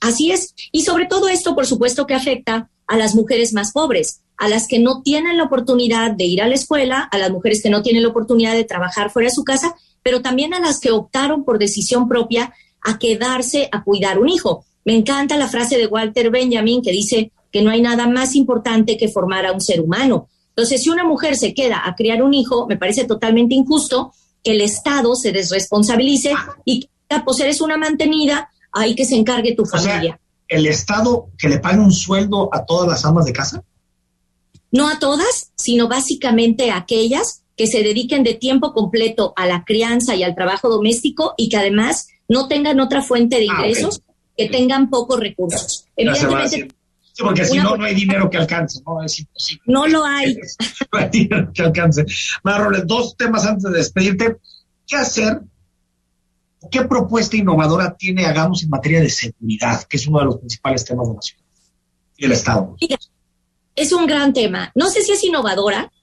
[0.01, 0.53] Así es.
[0.71, 4.67] Y sobre todo esto, por supuesto, que afecta a las mujeres más pobres, a las
[4.67, 7.81] que no tienen la oportunidad de ir a la escuela, a las mujeres que no
[7.81, 11.45] tienen la oportunidad de trabajar fuera de su casa, pero también a las que optaron
[11.45, 14.65] por decisión propia a quedarse a cuidar un hijo.
[14.83, 18.97] Me encanta la frase de Walter Benjamin que dice que no hay nada más importante
[18.97, 20.27] que formar a un ser humano.
[20.49, 24.11] Entonces, si una mujer se queda a criar un hijo, me parece totalmente injusto
[24.43, 26.33] que el Estado se desresponsabilice
[26.65, 26.89] y que,
[27.23, 30.19] pues eres una mantenida, hay que se encargue tu familia.
[30.49, 33.63] ¿El Estado que le pague un sueldo a todas las amas de casa?
[34.69, 39.63] No a todas, sino básicamente a aquellas que se dediquen de tiempo completo a la
[39.63, 44.01] crianza y al trabajo doméstico y que además no tengan otra fuente de ah, ingresos,
[44.35, 45.85] que tengan pocos recursos.
[45.95, 46.74] Evidentemente,
[47.15, 49.01] Sí, porque si no, no hay dinero que alcance, ¿no?
[49.01, 49.63] Es imposible.
[49.67, 50.35] No lo hay.
[50.91, 52.05] no hay dinero que alcance.
[52.43, 54.35] Robles, dos temas antes de despedirte.
[54.85, 55.39] ¿Qué hacer?
[56.69, 60.83] ¿Qué propuesta innovadora tiene Hagamos en materia de seguridad, que es uno de los principales
[60.83, 61.43] temas de la ciudad
[62.17, 62.75] y del Estado?
[63.77, 64.73] es un gran tema.
[64.75, 65.93] No sé si es innovadora,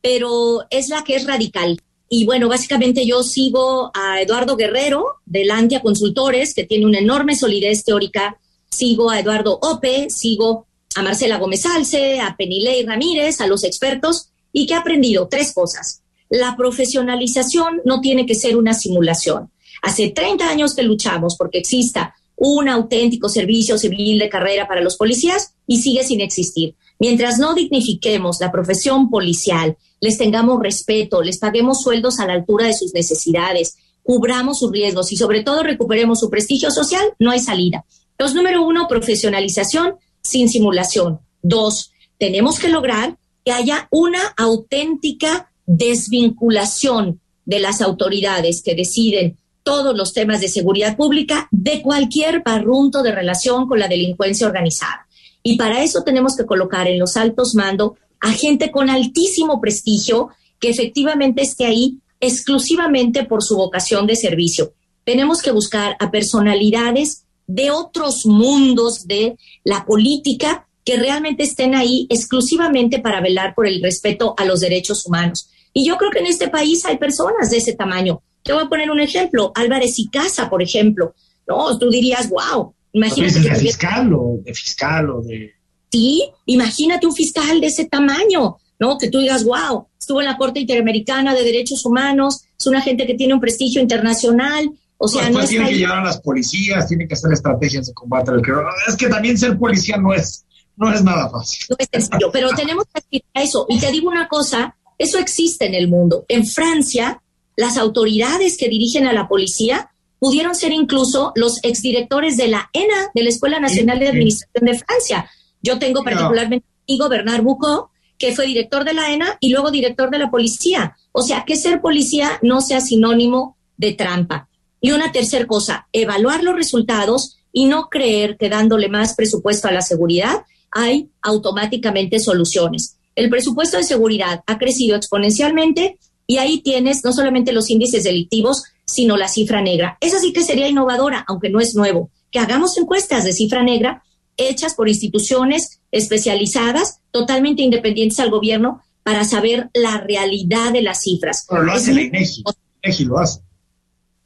[0.00, 1.80] pero es la que es radical.
[2.08, 7.34] Y bueno, básicamente yo sigo a Eduardo Guerrero de Lantia Consultores, que tiene una enorme
[7.34, 8.38] solidez teórica
[8.72, 14.30] sigo a Eduardo Ope, sigo a Marcela Gómez Alce, a Penilei Ramírez, a los expertos,
[14.52, 16.02] y que he aprendido tres cosas.
[16.28, 19.50] La profesionalización no tiene que ser una simulación.
[19.82, 24.96] Hace 30 años que luchamos porque exista un auténtico servicio civil de carrera para los
[24.96, 26.74] policías y sigue sin existir.
[26.98, 32.66] Mientras no dignifiquemos la profesión policial, les tengamos respeto, les paguemos sueldos a la altura
[32.66, 37.40] de sus necesidades, cubramos sus riesgos y sobre todo recuperemos su prestigio social, no hay
[37.40, 37.84] salida.
[38.22, 41.18] Entonces, número uno, profesionalización sin simulación.
[41.42, 49.96] Dos, tenemos que lograr que haya una auténtica desvinculación de las autoridades que deciden todos
[49.96, 55.08] los temas de seguridad pública de cualquier barrunto de relación con la delincuencia organizada.
[55.42, 60.28] Y para eso tenemos que colocar en los altos mando a gente con altísimo prestigio
[60.60, 64.74] que efectivamente esté ahí exclusivamente por su vocación de servicio.
[65.02, 72.06] Tenemos que buscar a personalidades de otros mundos de la política que realmente estén ahí
[72.08, 75.50] exclusivamente para velar por el respeto a los derechos humanos.
[75.72, 78.22] Y yo creo que en este país hay personas de ese tamaño.
[78.42, 81.14] Te voy a poner un ejemplo, Álvarez y Casa, por ejemplo.
[81.46, 83.40] No, tú dirías, wow, imagínate.
[83.40, 85.52] de fiscal o de fiscal o de...
[85.90, 88.96] Sí, imagínate un fiscal de ese tamaño, ¿no?
[88.96, 93.06] Que tú digas, wow, estuvo en la Corte Interamericana de Derechos Humanos, es una gente
[93.06, 94.70] que tiene un prestigio internacional,
[95.04, 98.30] o sea, no tiene que llevar a las policías, tiene que hacer estrategias de combate
[98.30, 98.66] al crimen.
[98.86, 100.44] Es que también ser policía no es,
[100.76, 101.66] no es nada fácil.
[101.70, 103.66] No es sencillo, pero tenemos que a eso.
[103.68, 106.24] Y te digo una cosa, eso existe en el mundo.
[106.28, 107.20] En Francia,
[107.56, 113.10] las autoridades que dirigen a la policía pudieron ser incluso los exdirectores de la ENA,
[113.12, 115.28] de la Escuela Nacional de Administración de Francia.
[115.62, 117.88] Yo tengo particularmente amigo Bernard Bucot,
[118.18, 120.96] que fue director de la ENA y luego director de la policía.
[121.10, 124.48] O sea, que ser policía no sea sinónimo de trampa.
[124.82, 129.72] Y una tercera cosa, evaluar los resultados y no creer que dándole más presupuesto a
[129.72, 130.42] la seguridad
[130.72, 132.96] hay automáticamente soluciones.
[133.14, 138.64] El presupuesto de seguridad ha crecido exponencialmente y ahí tienes no solamente los índices delictivos,
[138.84, 139.98] sino la cifra negra.
[140.00, 144.02] Esa sí que sería innovadora, aunque no es nuevo, que hagamos encuestas de cifra negra
[144.36, 151.46] hechas por instituciones especializadas, totalmente independientes al gobierno, para saber la realidad de las cifras.
[151.48, 152.42] Pero lo hace la INEGI,
[152.82, 153.40] INEGI lo hace.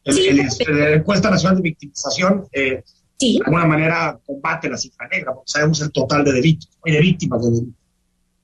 [0.07, 2.83] La encuesta nacional de victimización eh,
[3.19, 7.01] de alguna manera combate la cifra negra, porque sabemos el total de delitos y de
[7.01, 7.75] víctimas de delitos.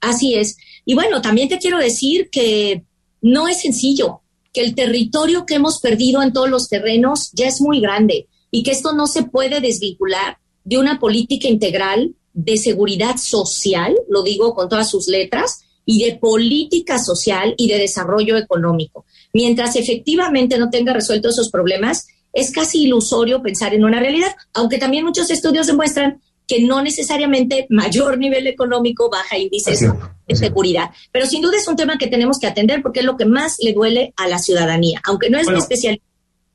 [0.00, 0.56] Así es.
[0.84, 2.82] Y bueno, también te quiero decir que
[3.20, 4.20] no es sencillo,
[4.52, 8.62] que el territorio que hemos perdido en todos los terrenos ya es muy grande y
[8.62, 14.54] que esto no se puede desvincular de una política integral de seguridad social, lo digo
[14.54, 19.04] con todas sus letras, y de política social y de desarrollo económico.
[19.32, 24.78] Mientras efectivamente no tenga resueltos esos problemas, es casi ilusorio pensar en una realidad, aunque
[24.78, 29.80] también muchos estudios demuestran que no necesariamente mayor nivel económico baja índices
[30.28, 30.90] de seguridad.
[31.10, 33.56] Pero sin duda es un tema que tenemos que atender porque es lo que más
[33.60, 36.02] le duele a la ciudadanía, aunque no es mi especialidad,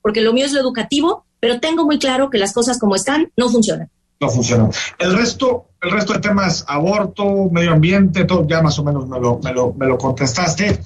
[0.01, 3.31] porque lo mío es lo educativo, pero tengo muy claro que las cosas como están
[3.37, 3.89] no funcionan.
[4.19, 4.71] No funcionan.
[4.97, 9.19] El resto, el resto de temas, aborto, medio ambiente, todo ya más o menos me
[9.19, 10.79] lo, me lo, me lo contestaste.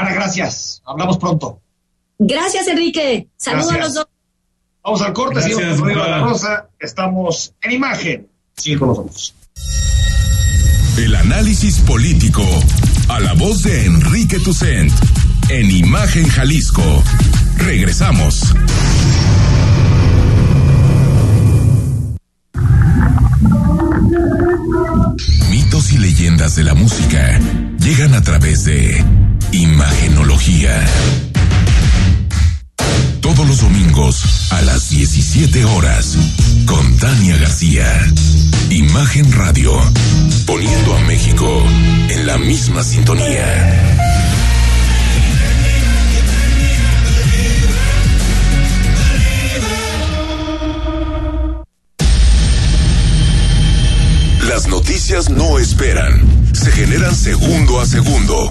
[0.00, 0.80] Mara, gracias.
[0.86, 1.60] Hablamos pronto.
[2.18, 3.28] Gracias, Enrique.
[3.36, 4.06] Saludos a los dos.
[4.82, 6.70] Vamos al corte, Gracias, señor la Rosa.
[6.78, 8.28] Estamos en imagen.
[8.56, 9.34] Sigue con nosotros.
[10.96, 12.42] El análisis político
[13.08, 14.90] a la voz de Enrique Tucent
[15.50, 16.82] en Imagen Jalisco.
[17.58, 18.54] Regresamos.
[25.50, 27.38] Mitos y leyendas de la música
[27.78, 29.04] llegan a través de
[29.52, 30.86] Imagenología
[33.20, 36.16] todos los domingos a las 17 horas
[36.66, 37.86] con Tania García.
[38.70, 39.72] Imagen Radio,
[40.46, 41.62] poniendo a México
[42.08, 44.06] en la misma sintonía.
[54.48, 58.50] Las noticias no esperan, se generan segundo a segundo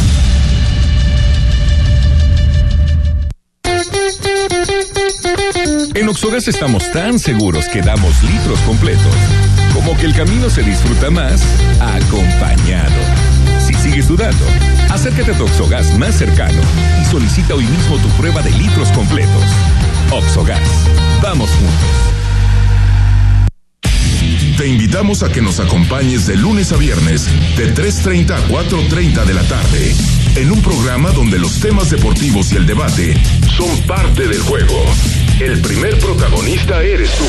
[5.93, 9.13] En Oxogas estamos tan seguros que damos litros completos,
[9.73, 11.43] como que el camino se disfruta más
[11.81, 12.95] acompañado.
[13.59, 14.45] Si sigues dudando,
[14.89, 16.61] acércate a tu Oxogas más cercano
[17.01, 19.43] y solicita hoy mismo tu prueba de litros completos.
[20.11, 20.61] Oxogas,
[21.21, 22.11] vamos juntos.
[24.57, 27.25] Te invitamos a que nos acompañes de lunes a viernes,
[27.57, 29.93] de 3.30 a 4.30 de la tarde,
[30.35, 33.19] en un programa donde los temas deportivos y el debate
[33.57, 34.85] son parte del juego.
[35.41, 37.25] El primer protagonista eres tú.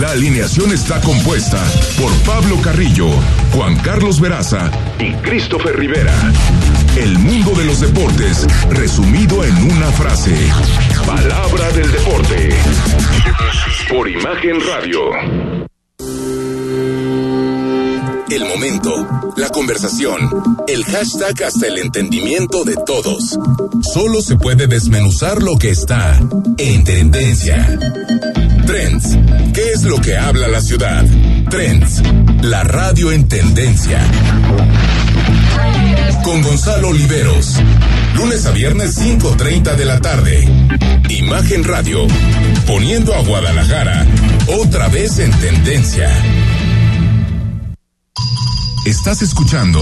[0.00, 1.60] La alineación está compuesta
[2.00, 3.08] por Pablo Carrillo,
[3.52, 6.14] Juan Carlos Veraza y Christopher Rivera.
[6.96, 10.36] El mundo de los deportes resumido en una frase.
[11.04, 12.50] Palabra del deporte.
[13.88, 15.43] Por Imagen Radio.
[18.30, 20.18] El momento, la conversación,
[20.66, 23.38] el hashtag hasta el entendimiento de todos.
[23.92, 26.18] Solo se puede desmenuzar lo que está
[26.56, 27.78] en tendencia.
[28.66, 29.18] Trends.
[29.52, 31.04] ¿Qué es lo que habla la ciudad?
[31.50, 32.02] Trends.
[32.42, 34.00] La radio en tendencia.
[36.24, 37.56] Con Gonzalo Oliveros.
[38.16, 40.48] Lunes a viernes 5.30 de la tarde.
[41.10, 42.06] Imagen Radio.
[42.66, 44.06] Poniendo a Guadalajara
[44.48, 46.10] otra vez en tendencia.
[48.84, 49.80] Estás escuchando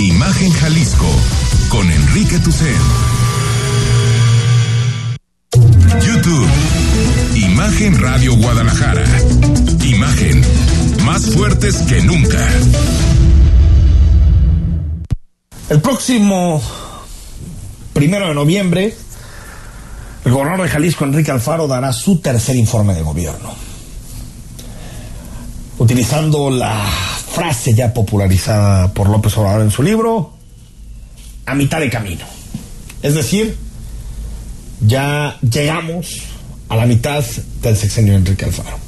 [0.00, 1.06] Imagen Jalisco
[1.68, 2.74] con Enrique Tucen.
[6.04, 6.48] YouTube.
[7.36, 9.04] Imagen Radio Guadalajara.
[9.84, 10.42] Imagen.
[11.04, 12.44] Más fuertes que nunca.
[15.68, 16.60] El próximo
[17.92, 18.96] primero de noviembre,
[20.24, 23.54] el gobernador de Jalisco, Enrique Alfaro, dará su tercer informe de gobierno.
[25.78, 26.84] Utilizando la
[27.34, 30.34] frase ya popularizada por López Obrador en su libro,
[31.46, 32.24] a mitad de camino.
[33.02, 33.56] Es decir,
[34.80, 36.22] ya llegamos
[36.68, 37.24] a la mitad
[37.60, 38.78] del sexenio de Enrique Alfaro.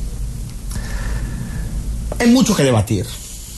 [2.18, 3.04] Hay mucho que debatir.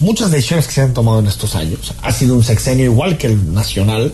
[0.00, 1.92] Muchas decisiones que se han tomado en estos años.
[2.02, 4.12] Ha sido un sexenio igual que el nacional,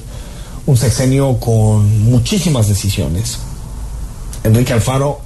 [0.66, 3.38] un sexenio con muchísimas decisiones.
[4.42, 5.20] Enrique Alfaro,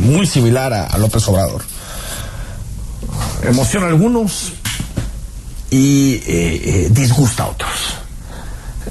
[0.00, 1.62] muy similar a, López Obrador.
[3.42, 4.52] Emociona a algunos
[5.70, 7.70] y eh, eh, disgusta a otros.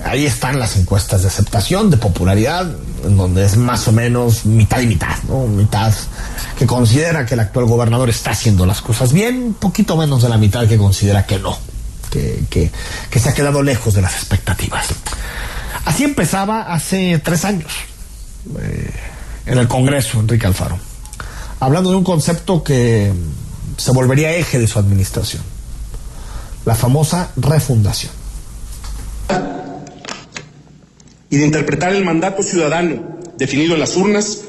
[0.03, 2.69] Ahí están las encuestas de aceptación, de popularidad,
[3.05, 5.47] en donde es más o menos mitad y mitad, ¿no?
[5.47, 5.93] Mitad
[6.57, 10.29] que considera que el actual gobernador está haciendo las cosas bien, un poquito menos de
[10.29, 11.57] la mitad que considera que no,
[12.09, 12.71] que,
[13.19, 14.87] se ha quedado lejos de las expectativas.
[15.85, 17.71] Así empezaba hace tres años,
[18.59, 18.91] eh,
[19.45, 20.77] en el Congreso, Enrique Alfaro,
[21.59, 23.13] hablando de un concepto que
[23.77, 25.43] se volvería eje de su administración,
[26.65, 28.11] la famosa refundación
[31.29, 34.39] y de interpretar el mandato ciudadano definido en las urnas,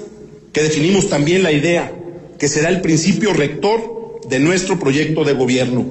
[0.53, 1.93] que definimos también la idea
[2.39, 5.85] que será el principio rector de nuestro proyecto de gobierno,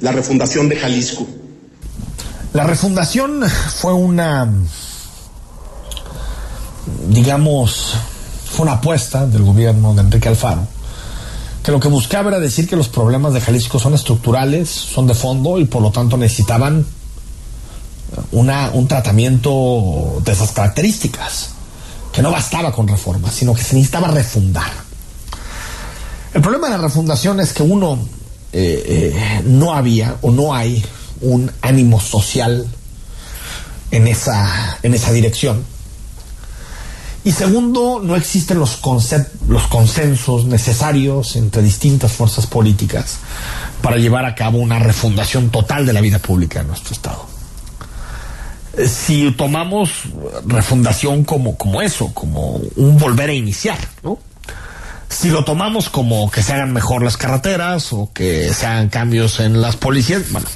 [0.00, 1.26] la refundación de Jalisco.
[2.54, 3.42] La refundación
[3.76, 4.50] fue una,
[7.08, 7.94] digamos,
[8.50, 10.66] fue una apuesta del gobierno de Enrique Alfaro,
[11.68, 15.12] que lo que buscaba era decir que los problemas de Jalisco son estructurales, son de
[15.12, 16.86] fondo y por lo tanto necesitaban
[18.32, 21.50] una, un tratamiento de esas características,
[22.10, 24.72] que no bastaba con reforma, sino que se necesitaba refundar.
[26.32, 27.98] El problema de la refundación es que uno,
[28.54, 30.82] eh, eh, no había o no hay
[31.20, 32.66] un ánimo social
[33.90, 35.62] en esa, en esa dirección.
[37.24, 38.80] Y segundo, no existen los,
[39.48, 43.18] los consensos necesarios entre distintas fuerzas políticas
[43.82, 47.38] para llevar a cabo una refundación total de la vida pública en nuestro Estado
[48.86, 49.90] si tomamos
[50.46, 54.18] refundación como, como eso, como un volver a iniciar, ¿no?
[55.08, 59.40] Si lo tomamos como que se hagan mejor las carreteras o que se hagan cambios
[59.40, 60.46] en las policías, bueno,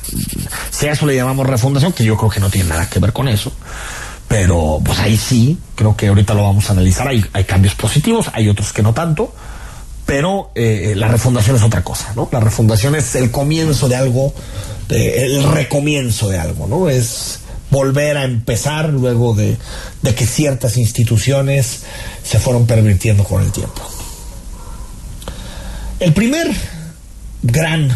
[0.71, 3.15] si a eso le llamamos refundación, que yo creo que no tiene nada que ver
[3.15, 3.51] con eso,
[4.33, 8.49] pero pues ahí sí, creo que ahorita lo vamos a analizar, hay, cambios positivos, hay
[8.49, 9.31] otros que no tanto,
[10.07, 12.31] pero eh, la refundación es otra cosa, ¿no?
[12.33, 14.33] La refundación es el comienzo de algo,
[14.89, 16.89] el recomienzo de algo, ¿no?
[16.89, 19.59] Es volver a empezar luego de,
[20.03, 21.83] que ciertas instituciones
[22.25, 23.83] se fueron permitiendo con el tiempo.
[26.01, 26.51] El primer
[27.43, 27.95] gran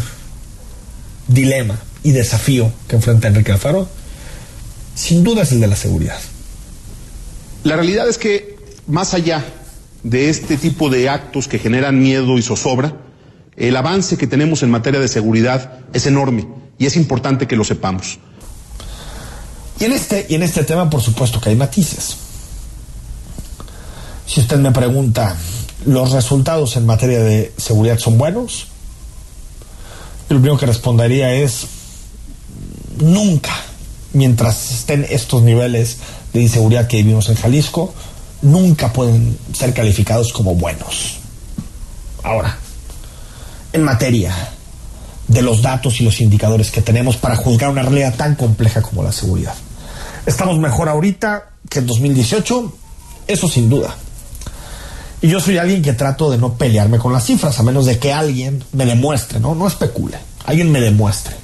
[1.27, 3.96] dilema y desafío que enfrenta Enrique Alfaro,
[4.97, 6.17] sin duda es el de la seguridad.
[7.63, 9.45] La realidad es que más allá
[10.01, 12.97] de este tipo de actos que generan miedo y zozobra,
[13.55, 16.47] el avance que tenemos en materia de seguridad es enorme
[16.79, 18.17] y es importante que lo sepamos.
[19.79, 22.17] Y en este, y en este tema, por supuesto que hay matices.
[24.25, 25.37] Si usted me pregunta,
[25.85, 28.67] ¿los resultados en materia de seguridad son buenos?
[30.29, 31.67] Lo primero que respondería es,
[32.99, 33.53] nunca,
[34.13, 35.97] mientras estén estos niveles
[36.33, 37.93] de inseguridad que vivimos en Jalisco,
[38.41, 41.17] nunca pueden ser calificados como buenos.
[42.23, 42.57] Ahora,
[43.73, 44.33] en materia
[45.27, 49.03] de los datos y los indicadores que tenemos para juzgar una realidad tan compleja como
[49.03, 49.55] la seguridad.
[50.25, 52.73] Estamos mejor ahorita que en 2018,
[53.27, 53.95] eso sin duda.
[55.21, 57.97] Y yo soy alguien que trato de no pelearme con las cifras, a menos de
[57.97, 59.55] que alguien me demuestre, ¿no?
[59.55, 61.35] No especule, alguien me demuestre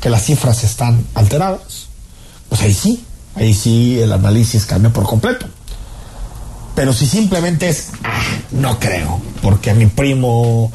[0.00, 1.85] que las cifras están alteradas,
[2.48, 5.46] pues ahí sí, ahí sí el análisis cambia por completo.
[6.74, 8.20] Pero si simplemente es, ah,
[8.50, 10.70] no creo, porque a mi primo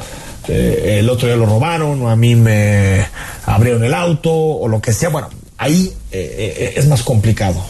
[0.47, 3.05] eh, el otro día lo robaron, o a mí me
[3.45, 7.63] abrieron el auto, o lo que sea, bueno, ahí eh, eh, es más complicado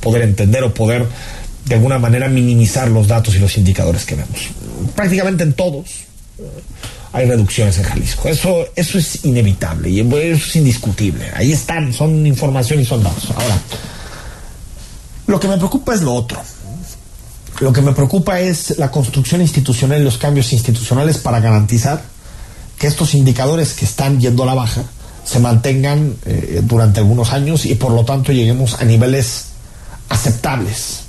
[0.00, 1.06] poder entender o poder
[1.66, 4.38] de alguna manera minimizar los datos y los indicadores que vemos.
[4.96, 6.06] Prácticamente en todos
[7.14, 8.28] hay reducciones en Jalisco.
[8.28, 11.30] Eso, eso es inevitable y eso es indiscutible.
[11.34, 13.30] Ahí están, son información y son datos.
[13.30, 13.56] Ahora,
[15.28, 16.42] lo que me preocupa es lo otro.
[17.60, 22.02] Lo que me preocupa es la construcción institucional y los cambios institucionales para garantizar
[22.76, 24.82] que estos indicadores que están yendo a la baja
[25.24, 29.46] se mantengan eh, durante algunos años y por lo tanto lleguemos a niveles
[30.08, 31.04] aceptables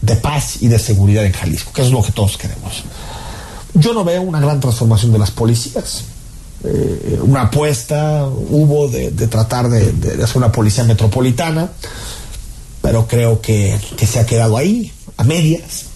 [0.00, 2.82] de paz y de seguridad en Jalisco, que es lo que todos queremos.
[3.74, 6.04] Yo no veo una gran transformación de las policías.
[6.64, 11.70] Eh, una apuesta hubo de, tratar de, hacer una policía metropolitana,
[12.80, 15.86] pero creo que, se ha quedado ahí, a medias.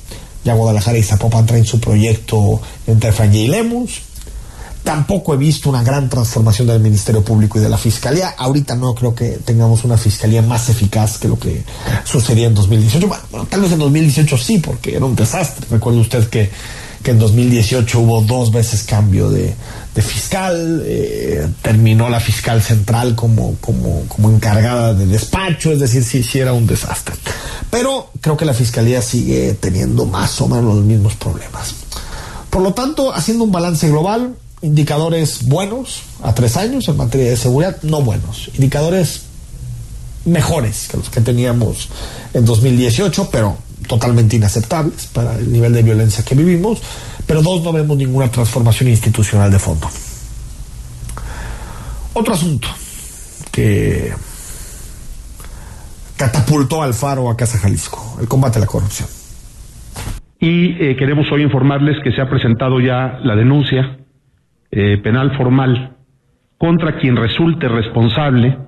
[0.44, 4.02] Ya Guadalajara y Zapopan traen su proyecto entre Franje y Lemus
[4.88, 8.34] Tampoco he visto una gran transformación del Ministerio Público y de la Fiscalía.
[8.38, 11.62] Ahorita no creo que tengamos una Fiscalía más eficaz que lo que
[12.04, 13.06] sucedía en 2018.
[13.06, 15.66] Bueno, tal vez en 2018 sí, porque era un desastre.
[15.70, 16.50] Recuerde usted que,
[17.02, 19.54] que en 2018 hubo dos veces cambio de,
[20.00, 26.22] fiscal, eh, terminó la fiscal central como, como, como encargada de despacho, es decir, sí,
[26.22, 27.16] sí un desastre.
[27.70, 31.74] Pero creo que la Fiscalía sigue teniendo más o menos los mismos problemas.
[32.48, 37.36] Por lo tanto, haciendo un balance global, indicadores buenos a tres años en materia de
[37.36, 39.22] seguridad, no buenos, indicadores
[40.24, 41.88] mejores que los que teníamos
[42.34, 43.56] en 2018, pero
[43.88, 46.80] totalmente inaceptables para el nivel de violencia que vivimos,
[47.26, 49.88] pero dos, no vemos ninguna transformación institucional de fondo.
[52.14, 52.68] Otro asunto
[53.50, 54.12] que
[56.16, 59.08] catapultó al Faro a Casa Jalisco, el combate a la corrupción.
[60.40, 63.98] Y eh, queremos hoy informarles que se ha presentado ya la denuncia
[64.70, 65.96] eh, penal formal
[66.58, 68.58] contra quien resulte responsable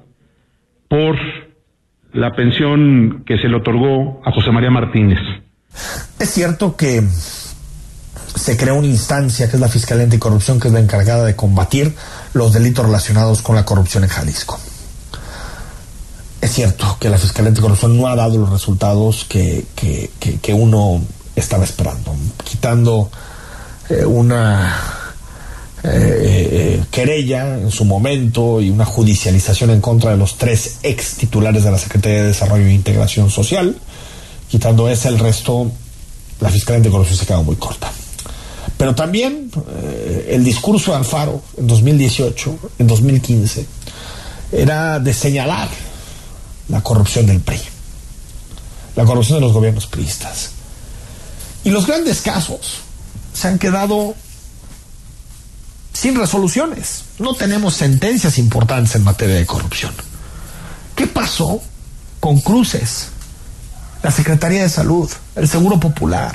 [0.89, 1.17] por
[2.13, 5.19] la pensión que se le otorgó a José María Martínez.
[6.19, 7.03] Es cierto que
[8.35, 11.95] se creó una instancia que es la Fiscalía Anticorrupción, que es la encargada de combatir
[12.35, 14.59] los delitos relacionados con la corrupción en Jalisco.
[16.41, 21.03] Es cierto que la Fiscalía Anticorrupción no ha dado los resultados que, que, que, uno
[21.37, 23.11] estaba esperando, quitando
[23.89, 25.00] eh, una
[25.83, 31.15] eh, eh, querella en su momento y una judicialización en contra de los tres ex
[31.15, 33.77] titulares de la Secretaría de Desarrollo e Integración Social.
[34.49, 35.71] Quitando ese, el resto,
[36.41, 37.91] la Fiscalía Anticorrupción se quedó muy corta.
[38.77, 39.51] Pero también
[39.83, 43.67] eh, el discurso de Alfaro en 2018, en 2015,
[44.53, 45.69] era de señalar
[46.69, 47.59] la corrupción del PRI,
[48.97, 50.51] la corrupción de los gobiernos priistas.
[51.65, 52.81] Y los grandes casos
[53.33, 54.15] se han quedado
[56.01, 57.05] sin resoluciones.
[57.19, 59.93] No tenemos sentencias importantes en materia de corrupción.
[60.97, 61.61] ¿Qué pasó
[62.21, 63.09] con Cruces,
[64.03, 66.35] la Secretaría de Salud, el Seguro Popular,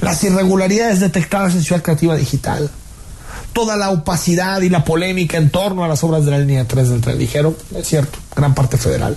[0.00, 2.68] las irregularidades detectadas en Ciudad Creativa Digital,
[3.52, 6.88] toda la opacidad y la polémica en torno a las obras de la línea 3
[6.88, 9.16] del tren ligero, es cierto, gran parte federal.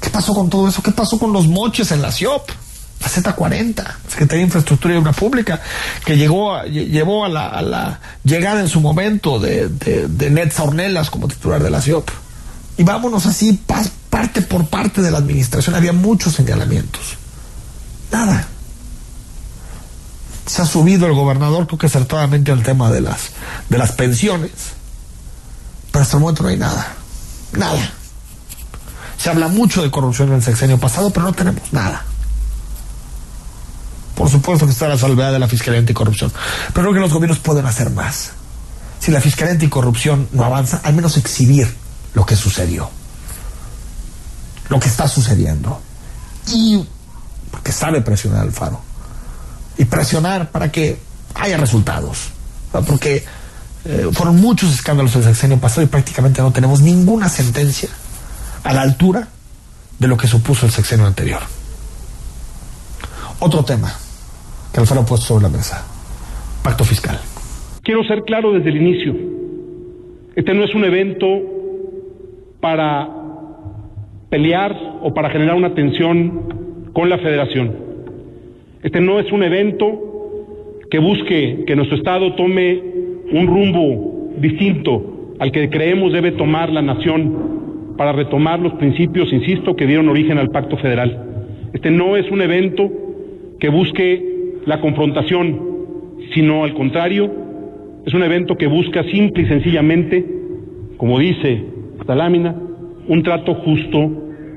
[0.00, 0.80] ¿Qué pasó con todo eso?
[0.80, 2.61] ¿Qué pasó con los moches en la CIOP?
[3.02, 5.60] La Z40, Secretaría de Infraestructura y Obra Pública,
[6.04, 11.62] que llegó llevó a la, llegada en su momento de, de, Netza Ornelas como titular
[11.62, 12.08] de la CIOP.
[12.78, 13.60] Y vámonos así,
[14.10, 17.02] parte por parte de la administración, había muchos señalamientos.
[18.10, 18.46] Nada.
[20.46, 23.30] Se ha subido el gobernador, creo que acertadamente al tema de las,
[23.68, 24.50] de las pensiones,
[25.90, 26.94] pero hasta el momento no hay nada.
[27.52, 27.92] Nada.
[29.18, 32.04] Se habla mucho de corrupción en el sexenio pasado, pero no tenemos nada.
[34.14, 36.32] Por supuesto que está la salvedad de la Fiscalía Anticorrupción.
[36.74, 38.32] Pero creo que los gobiernos pueden hacer más.
[39.00, 41.74] Si la Fiscalía Anticorrupción no avanza, al menos exhibir
[42.14, 42.90] lo que sucedió.
[44.68, 45.80] Lo que está sucediendo.
[46.48, 46.84] Y
[47.50, 48.80] porque sabe presionar al faro.
[49.78, 51.00] Y presionar para que
[51.34, 52.28] haya resultados.
[52.86, 53.24] Porque
[53.84, 57.88] eh, fueron muchos escándalos el sexenio pasado y prácticamente no tenemos ninguna sentencia
[58.62, 59.28] a la altura
[59.98, 61.42] de lo que supuso el sexenio anterior.
[63.40, 63.92] Otro tema
[64.72, 65.86] que Alfaro ha puesto sobre la mesa.
[66.62, 67.18] Pacto fiscal.
[67.82, 69.14] Quiero ser claro desde el inicio.
[70.34, 71.26] Este no es un evento
[72.60, 73.08] para
[74.30, 77.74] pelear o para generar una tensión con la federación.
[78.82, 82.80] Este no es un evento que busque que nuestro Estado tome
[83.32, 89.76] un rumbo distinto al que creemos debe tomar la nación para retomar los principios, insisto,
[89.76, 91.68] que dieron origen al pacto federal.
[91.72, 92.90] Este no es un evento
[93.58, 94.31] que busque
[94.66, 95.60] la confrontación,
[96.34, 97.30] sino al contrario,
[98.06, 100.24] es un evento que busca simple y sencillamente,
[100.96, 101.64] como dice
[102.00, 102.54] esta lámina,
[103.08, 104.10] un trato justo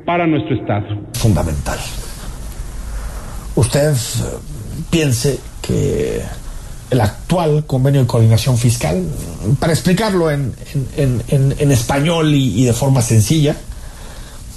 [0.05, 0.85] para nuestro Estado.
[1.13, 1.77] Fundamental.
[3.55, 3.95] Usted eh,
[4.89, 6.21] piense que
[6.91, 9.03] el actual convenio de coordinación fiscal,
[9.59, 10.53] para explicarlo en,
[11.71, 13.55] español y de forma sencilla,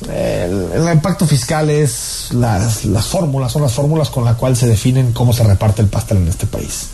[0.07, 5.12] el, impacto fiscal es las, las fórmulas, son las fórmulas con las cuales se definen
[5.12, 6.88] cómo se reparte el pastel en este país.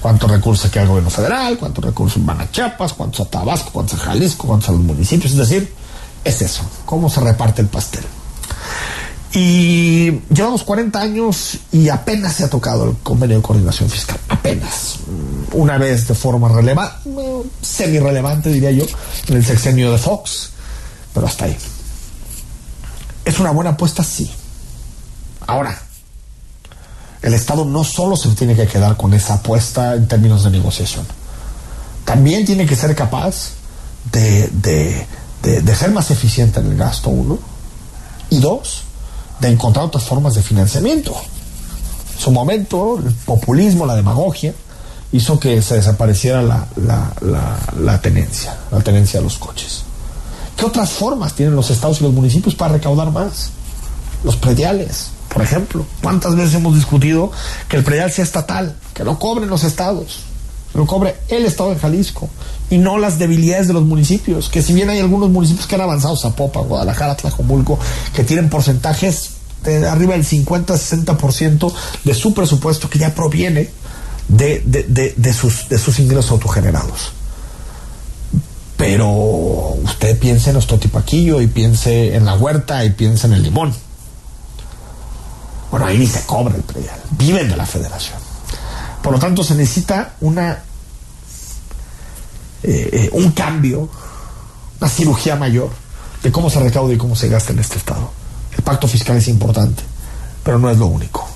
[0.00, 4.00] Cuántos recursos queda el gobierno federal, cuántos recursos van a Chiapas, cuántos a Tabasco, cuántos
[4.00, 5.32] a Jalisco, cuántos a los municipios.
[5.32, 5.72] Es decir,
[6.24, 8.04] es eso, cómo se reparte el pastel.
[9.32, 14.18] Y llevamos 40 años y apenas se ha tocado el convenio de coordinación fiscal.
[14.28, 14.96] Apenas.
[15.52, 16.96] Una vez de forma relevante,
[17.60, 18.86] semi-relevante diría yo,
[19.28, 20.52] en el sexenio de Fox,
[21.12, 21.56] pero hasta ahí.
[23.26, 24.02] ¿Es una buena apuesta?
[24.04, 24.30] Sí.
[25.46, 25.76] Ahora,
[27.22, 31.04] el Estado no solo se tiene que quedar con esa apuesta en términos de negociación,
[32.04, 33.50] también tiene que ser capaz
[34.12, 34.48] de,
[35.42, 37.38] de, ser más eficiente en el gasto, uno,
[38.30, 38.84] y dos,
[39.40, 41.12] de encontrar otras formas de financiamiento.
[42.14, 44.54] En su momento, el populismo, la demagogia,
[45.10, 46.68] hizo que se desapareciera la,
[47.76, 49.85] la, tenencia, la tenencia de los coches.
[50.56, 53.50] ¿Qué otras formas tienen los estados y los municipios para recaudar más?
[54.24, 55.84] Los prediales, por ejemplo.
[56.02, 57.30] ¿Cuántas veces hemos discutido
[57.68, 60.20] que el predial sea estatal, que lo cobren los estados,
[60.72, 62.30] que lo cobre el estado de Jalisco
[62.70, 64.48] y no las debilidades de los municipios?
[64.48, 67.78] Que si bien hay algunos municipios que han avanzado, Zapopan, Guadalajara, Tlajomulco,
[68.14, 69.32] que tienen porcentajes
[69.62, 71.72] de arriba del 50-60%
[72.04, 73.68] de su presupuesto que ya proviene
[74.28, 77.12] de, de sus ingresos autogenerados.
[78.88, 83.74] Pero usted piense en Ostotipaquillo y piense en la huerta y piense en el limón.
[85.72, 86.94] Bueno, ahí ni se cobra el predial.
[87.10, 88.16] Viven de la federación.
[89.02, 90.62] Por lo tanto, se necesita una
[92.62, 93.88] eh, eh, un cambio,
[94.80, 95.70] una cirugía mayor
[96.22, 98.12] de cómo se recauda y cómo se gasta en este Estado.
[98.56, 99.82] El pacto fiscal es importante,
[100.44, 101.28] pero no es lo único.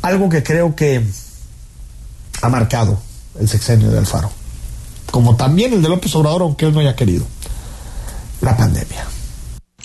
[0.00, 1.06] Algo que creo que
[2.40, 2.98] ha marcado
[3.38, 4.30] el sexenio de Alfaro,
[5.10, 7.26] como también el de López Obrador, aunque él no haya querido,
[8.40, 9.06] la pandemia.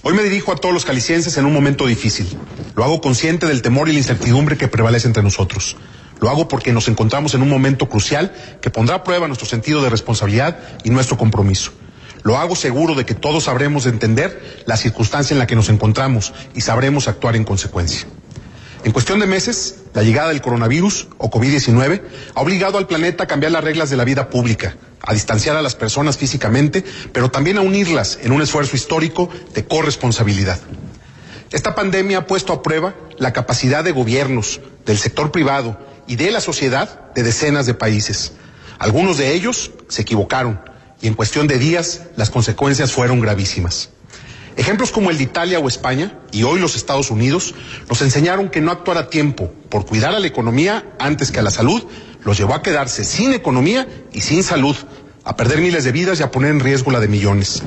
[0.04, 2.28] Hoy me dirijo a todos los calicienses en un momento difícil.
[2.76, 5.78] Lo hago consciente del temor y la incertidumbre que prevalece entre nosotros.
[6.20, 9.82] Lo hago porque nos encontramos en un momento crucial que pondrá a prueba nuestro sentido
[9.82, 11.72] de responsabilidad y nuestro compromiso.
[12.24, 16.34] Lo hago seguro de que todos sabremos entender la circunstancia en la que nos encontramos
[16.54, 18.08] y sabremos actuar en consecuencia.
[18.84, 22.02] En cuestión de meses, la llegada del coronavirus o COVID-19
[22.36, 24.76] ha obligado al planeta a cambiar las reglas de la vida pública,
[25.06, 29.66] a distanciar a las personas físicamente, pero también a unirlas en un esfuerzo histórico de
[29.66, 30.60] corresponsabilidad.
[31.52, 35.78] Esta pandemia ha puesto a prueba la capacidad de gobiernos, del sector privado
[36.08, 38.32] y de la sociedad de decenas de países.
[38.80, 40.60] Algunos de ellos se equivocaron
[41.02, 43.90] y en cuestión de días las consecuencias fueron gravísimas.
[44.56, 47.56] Ejemplos como el de Italia o España, y hoy los Estados Unidos,
[47.90, 51.44] nos enseñaron que no actuar a tiempo por cuidar a la economía antes que a
[51.44, 51.84] la salud
[52.24, 54.76] los llevó a quedarse sin economía y sin salud,
[55.24, 57.64] a perder miles de vidas y a poner en riesgo la de millones.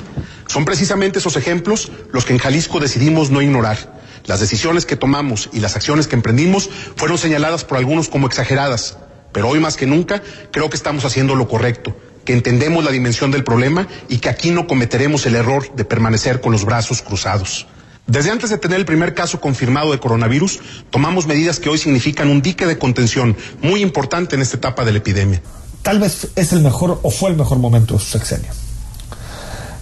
[0.46, 4.00] Son precisamente esos ejemplos los que en Jalisco decidimos no ignorar.
[4.24, 8.98] Las decisiones que tomamos y las acciones que emprendimos fueron señaladas por algunos como exageradas,
[9.32, 10.22] pero hoy más que nunca
[10.52, 11.94] creo que estamos haciendo lo correcto
[12.26, 16.42] que entendemos la dimensión del problema y que aquí no cometeremos el error de permanecer
[16.42, 17.66] con los brazos cruzados.
[18.06, 20.60] Desde antes de tener el primer caso confirmado de coronavirus,
[20.90, 24.92] tomamos medidas que hoy significan un dique de contención muy importante en esta etapa de
[24.92, 25.40] la epidemia.
[25.82, 28.50] Tal vez es el mejor o fue el mejor momento de su sexenio.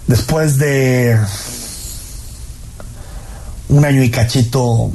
[0.07, 1.19] Después de
[3.69, 4.91] un año y cachito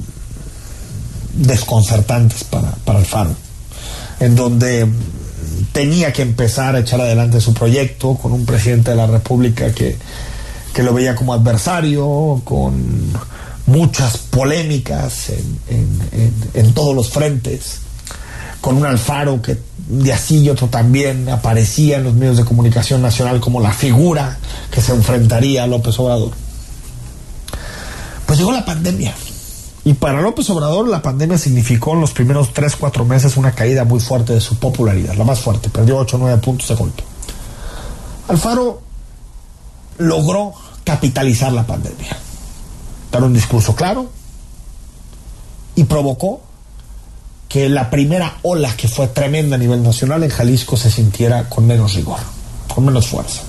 [1.34, 3.34] desconcertantes para, para el Faro,
[4.20, 4.88] en donde
[5.72, 9.96] tenía que empezar a echar adelante su proyecto con un presidente de la República que,
[10.82, 13.12] lo veía como adversario, con
[13.66, 15.30] muchas polémicas
[15.68, 17.80] en, todos los frentes,
[18.60, 19.58] con un Alfaro que
[19.88, 24.38] de así y otro también aparecía en los medios de comunicación nacional como la figura
[24.70, 26.32] que se enfrentaría a López Obrador.
[28.26, 29.14] Pues llegó la pandemia
[29.84, 33.84] y para López Obrador la pandemia significó en los primeros 3, 4 meses una caída
[33.84, 37.02] muy fuerte de su popularidad, la más fuerte, perdió 8 o 9 puntos de golpe.
[38.28, 38.82] Alfaro
[39.98, 40.52] logró
[40.84, 42.16] capitalizar la pandemia,
[43.10, 44.10] dar un discurso claro
[45.74, 46.42] y provocó
[47.48, 51.66] que la primera ola que fue tremenda a nivel nacional en Jalisco se sintiera con
[51.66, 52.20] menos rigor,
[52.72, 53.42] con menos fuerza.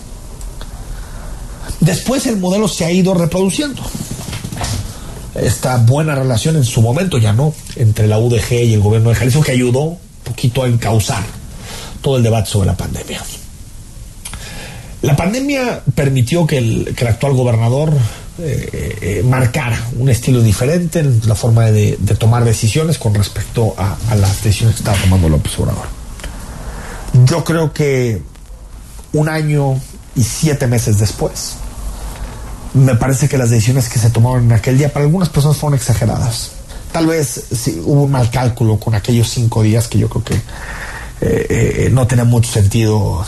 [1.81, 3.81] Después el modelo se ha ido reproduciendo
[5.35, 9.15] esta buena relación en su momento, ya no, entre la UDG y el gobierno de
[9.15, 11.23] Jalisco, que ayudó un poquito a encauzar
[12.01, 13.21] todo el debate sobre la pandemia.
[15.01, 17.91] La pandemia permitió que el, actual gobernador
[18.39, 23.97] eh, eh, marcara un estilo diferente en la forma de, tomar decisiones con respecto a,
[24.09, 25.87] a, las decisiones que estaba tomando López Obrador.
[27.25, 28.21] Yo creo que
[29.13, 29.79] un año
[30.15, 31.55] y siete meses después,
[32.73, 35.77] me parece que las decisiones que se tomaron en aquel día para algunas personas fueron
[35.77, 36.51] exageradas.
[36.91, 40.35] Tal vez sí, hubo un mal cálculo con aquellos cinco días que yo creo que
[40.35, 40.41] eh,
[41.21, 43.25] eh, no tenía mucho sentido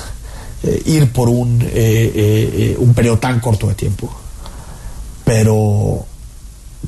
[0.63, 4.13] eh, ir por un, un periodo tan corto de tiempo.
[5.23, 6.05] Pero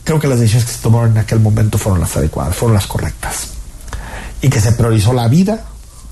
[0.03, 2.87] creo que las decisiones que se tomaron en aquel momento fueron las adecuadas, fueron las
[2.87, 3.49] correctas.
[4.41, 5.65] Y que se priorizó la vida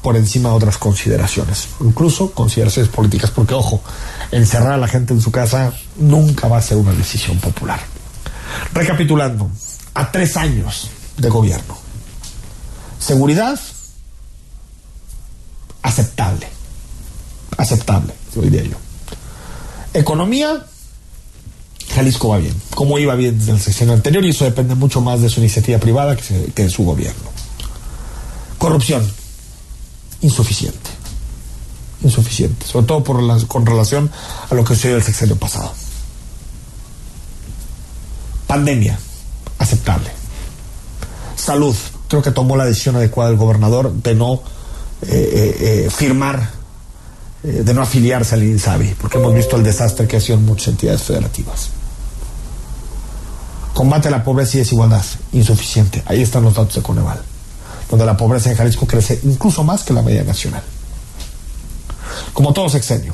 [0.04, 3.82] por encima de otras consideraciones, incluso consideraciones políticas, porque ojo,
[4.32, 7.80] encerrar a la gente en su casa nunca va a ser una decisión popular.
[8.74, 9.50] Recapitulando,
[9.96, 11.84] a tres años de gobierno,
[13.04, 13.60] Seguridad,
[15.82, 16.48] aceptable.
[17.58, 18.78] Aceptable, diría yo.
[19.94, 20.66] Economía,
[21.94, 25.22] Jalisco va bien, como iba bien desde el sexenio anterior, y eso depende mucho más
[25.22, 27.30] de su iniciativa privada que, de su gobierno.
[28.58, 29.06] Corrupción,
[30.24, 30.90] insuficiente.
[32.02, 33.04] Insuficiente, sobre todo
[33.48, 34.12] con relación
[34.50, 35.72] a lo que sucedió el sexenio pasado.
[38.48, 39.00] Pandemia,
[39.58, 40.12] aceptable.
[41.36, 41.76] Salud,
[42.08, 44.42] creo que tomó la decisión adecuada el gobernador de no
[45.02, 46.52] eh, eh, eh, firmar,
[47.42, 50.70] de no afiliarse al INSABI, porque hemos visto el desastre que ha sido en muchas
[50.70, 51.70] entidades federativas.
[53.74, 55.04] Combate a la pobreza y desigualdad,
[55.34, 56.04] insuficiente.
[56.06, 57.22] Ahí están los datos de Coneval,
[57.94, 60.64] donde la pobreza en Jalisco crece incluso más que la media nacional.
[62.34, 63.14] Como todo sexenio,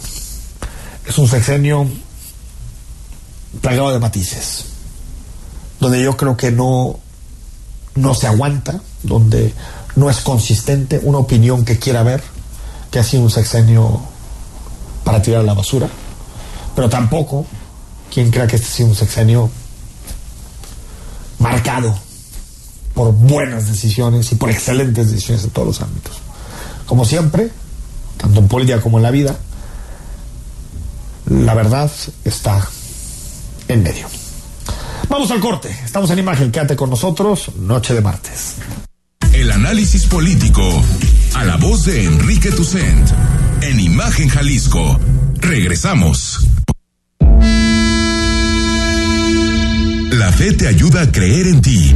[1.05, 1.85] es un sexenio
[3.59, 4.67] plagado de matices,
[5.81, 6.97] donde yo creo que no,
[7.95, 9.53] no se aguanta, donde
[9.97, 12.23] no es consistente una opinión que quiera ver
[12.89, 13.99] que ha sido un sexenio
[15.03, 15.89] para tirar a la basura,
[16.73, 17.45] pero tampoco
[18.13, 19.49] quien crea que este ha sido un sexenio
[21.37, 22.08] marcado
[22.93, 26.17] por buenas decisiones y por excelentes decisiones en todos los ámbitos.
[26.85, 27.51] Como siempre,
[28.17, 29.37] tanto en política como en la vida,
[31.27, 31.91] la verdad
[32.25, 32.67] está
[33.67, 34.07] en medio.
[35.07, 38.55] Vamos al corte, estamos en imagen, quédate con nosotros, noche de martes.
[39.33, 40.63] El análisis político
[41.35, 43.09] a la voz de Enrique Tucent
[43.61, 44.99] en Imagen Jalisco.
[45.35, 46.47] Regresamos.
[50.11, 51.95] La fe te ayuda a creer en ti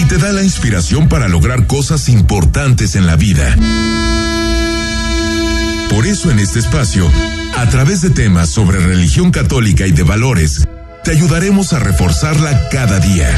[0.00, 3.54] y te da la inspiración para lograr cosas importantes en la vida.
[5.90, 7.10] Por eso en este espacio,
[7.58, 10.66] a través de temas sobre religión católica y de valores,
[11.04, 13.28] te ayudaremos a reforzarla cada día.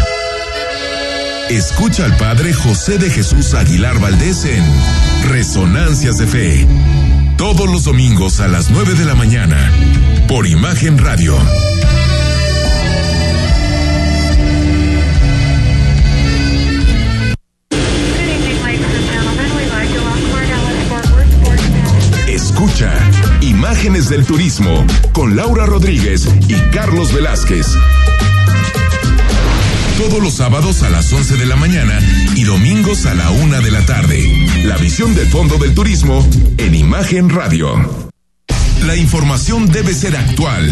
[1.50, 4.64] Escucha al Padre José de Jesús Aguilar Valdés en
[5.28, 6.66] Resonancias de Fe.
[7.36, 9.72] Todos los domingos a las 9 de la mañana,
[10.28, 11.36] por Imagen Radio.
[22.64, 22.96] Escucha
[23.40, 27.66] Imágenes del Turismo con Laura Rodríguez y Carlos Velázquez.
[29.98, 31.98] Todos los sábados a las 11 de la mañana
[32.36, 34.46] y domingos a la una de la tarde.
[34.62, 36.24] La visión del Fondo del Turismo
[36.56, 38.08] en Imagen Radio.
[38.86, 40.64] La información debe ser actual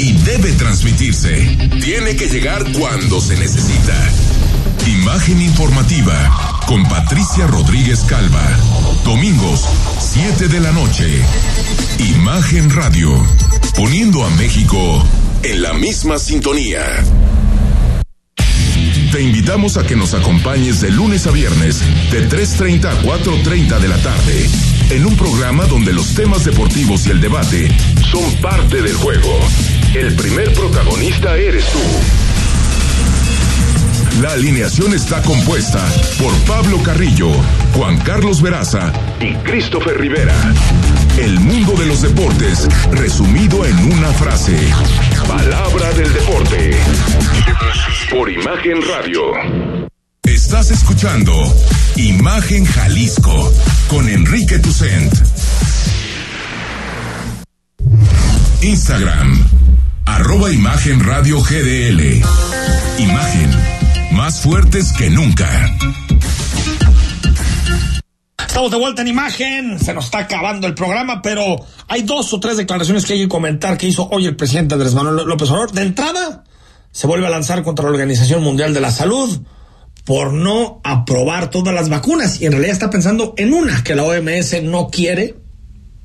[0.00, 1.46] y debe transmitirse.
[1.80, 3.94] Tiene que llegar cuando se necesita.
[4.84, 8.42] Imagen informativa con Patricia Rodríguez Calva.
[9.06, 9.64] Domingos,
[10.00, 11.22] 7 de la noche.
[12.00, 13.24] Imagen Radio.
[13.76, 14.76] Poniendo a México
[15.44, 16.82] en la misma sintonía.
[19.12, 23.88] Te invitamos a que nos acompañes de lunes a viernes, de 3.30 a 4.30 de
[23.88, 24.50] la tarde,
[24.90, 27.70] en un programa donde los temas deportivos y el debate
[28.10, 29.38] son parte del juego.
[29.94, 31.78] El primer protagonista eres tú.
[34.20, 35.84] La alineación está compuesta
[36.18, 37.28] por Pablo Carrillo,
[37.74, 38.90] Juan Carlos Veraza
[39.20, 40.34] y Christopher Rivera.
[41.18, 44.56] El mundo de los deportes resumido en una frase.
[45.28, 46.70] Palabra del deporte.
[48.10, 49.22] Por Imagen Radio.
[50.22, 51.32] Estás escuchando
[51.96, 53.52] Imagen Jalisco
[53.88, 55.12] con Enrique Tucent.
[58.62, 59.46] Instagram.
[60.06, 62.22] Arroba Imagen Radio GDL.
[62.98, 63.85] Imagen.
[64.12, 65.48] Más fuertes que nunca.
[68.38, 71.56] Estamos de vuelta en imagen, se nos está acabando el programa, pero
[71.88, 74.94] hay dos o tres declaraciones que hay que comentar que hizo hoy el presidente Andrés
[74.94, 75.72] Manuel López Obrador.
[75.72, 76.44] De entrada,
[76.90, 79.42] se vuelve a lanzar contra la Organización Mundial de la Salud
[80.04, 84.04] por no aprobar todas las vacunas y en realidad está pensando en una que la
[84.04, 85.45] OMS no quiere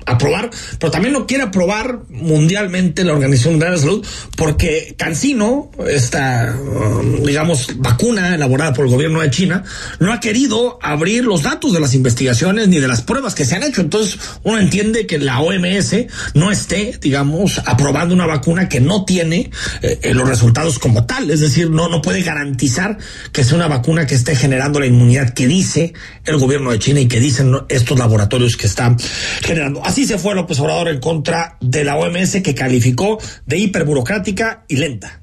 [0.05, 0.49] aprobar,
[0.79, 6.55] pero también no quiere aprobar mundialmente la Organización Mundial de la Salud porque Cancino, esta,
[6.55, 9.63] um, digamos, vacuna elaborada por el gobierno de China,
[9.99, 13.55] no ha querido abrir los datos de las investigaciones ni de las pruebas que se
[13.55, 13.81] han hecho.
[13.81, 15.95] Entonces, uno entiende que la OMS
[16.33, 21.29] no esté, digamos, aprobando una vacuna que no tiene eh, los resultados como tal.
[21.29, 22.97] Es decir, no, no puede garantizar
[23.31, 25.93] que sea una vacuna que esté generando la inmunidad que dice
[26.25, 28.97] el gobierno de China y que dicen estos laboratorios que están
[29.41, 29.83] generando.
[29.91, 34.77] Así se fue López Obrador en contra de la OMS que calificó de hiperburocrática y
[34.77, 35.19] lenta.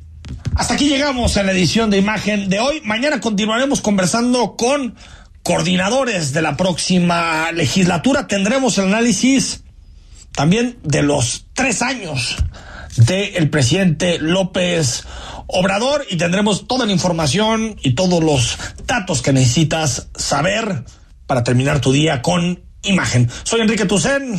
[0.56, 2.82] Hasta aquí llegamos a la edición de imagen de hoy.
[2.84, 4.94] Mañana continuaremos conversando con
[5.42, 8.26] coordinadores de la próxima legislatura.
[8.26, 9.64] Tendremos el análisis
[10.32, 12.36] también de los tres años
[12.94, 15.04] del presidente López
[15.46, 20.84] Obrador y tendremos toda la información y todos los datos que necesitas saber
[21.26, 23.30] para terminar tu día con imagen.
[23.44, 24.38] Soy Enrique Tucen,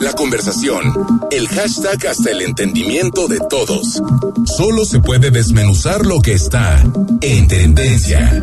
[0.00, 0.92] La conversación,
[1.30, 4.02] el hashtag hasta el entendimiento de todos.
[4.44, 6.82] Solo se puede desmenuzar lo que está
[7.20, 8.42] en tendencia.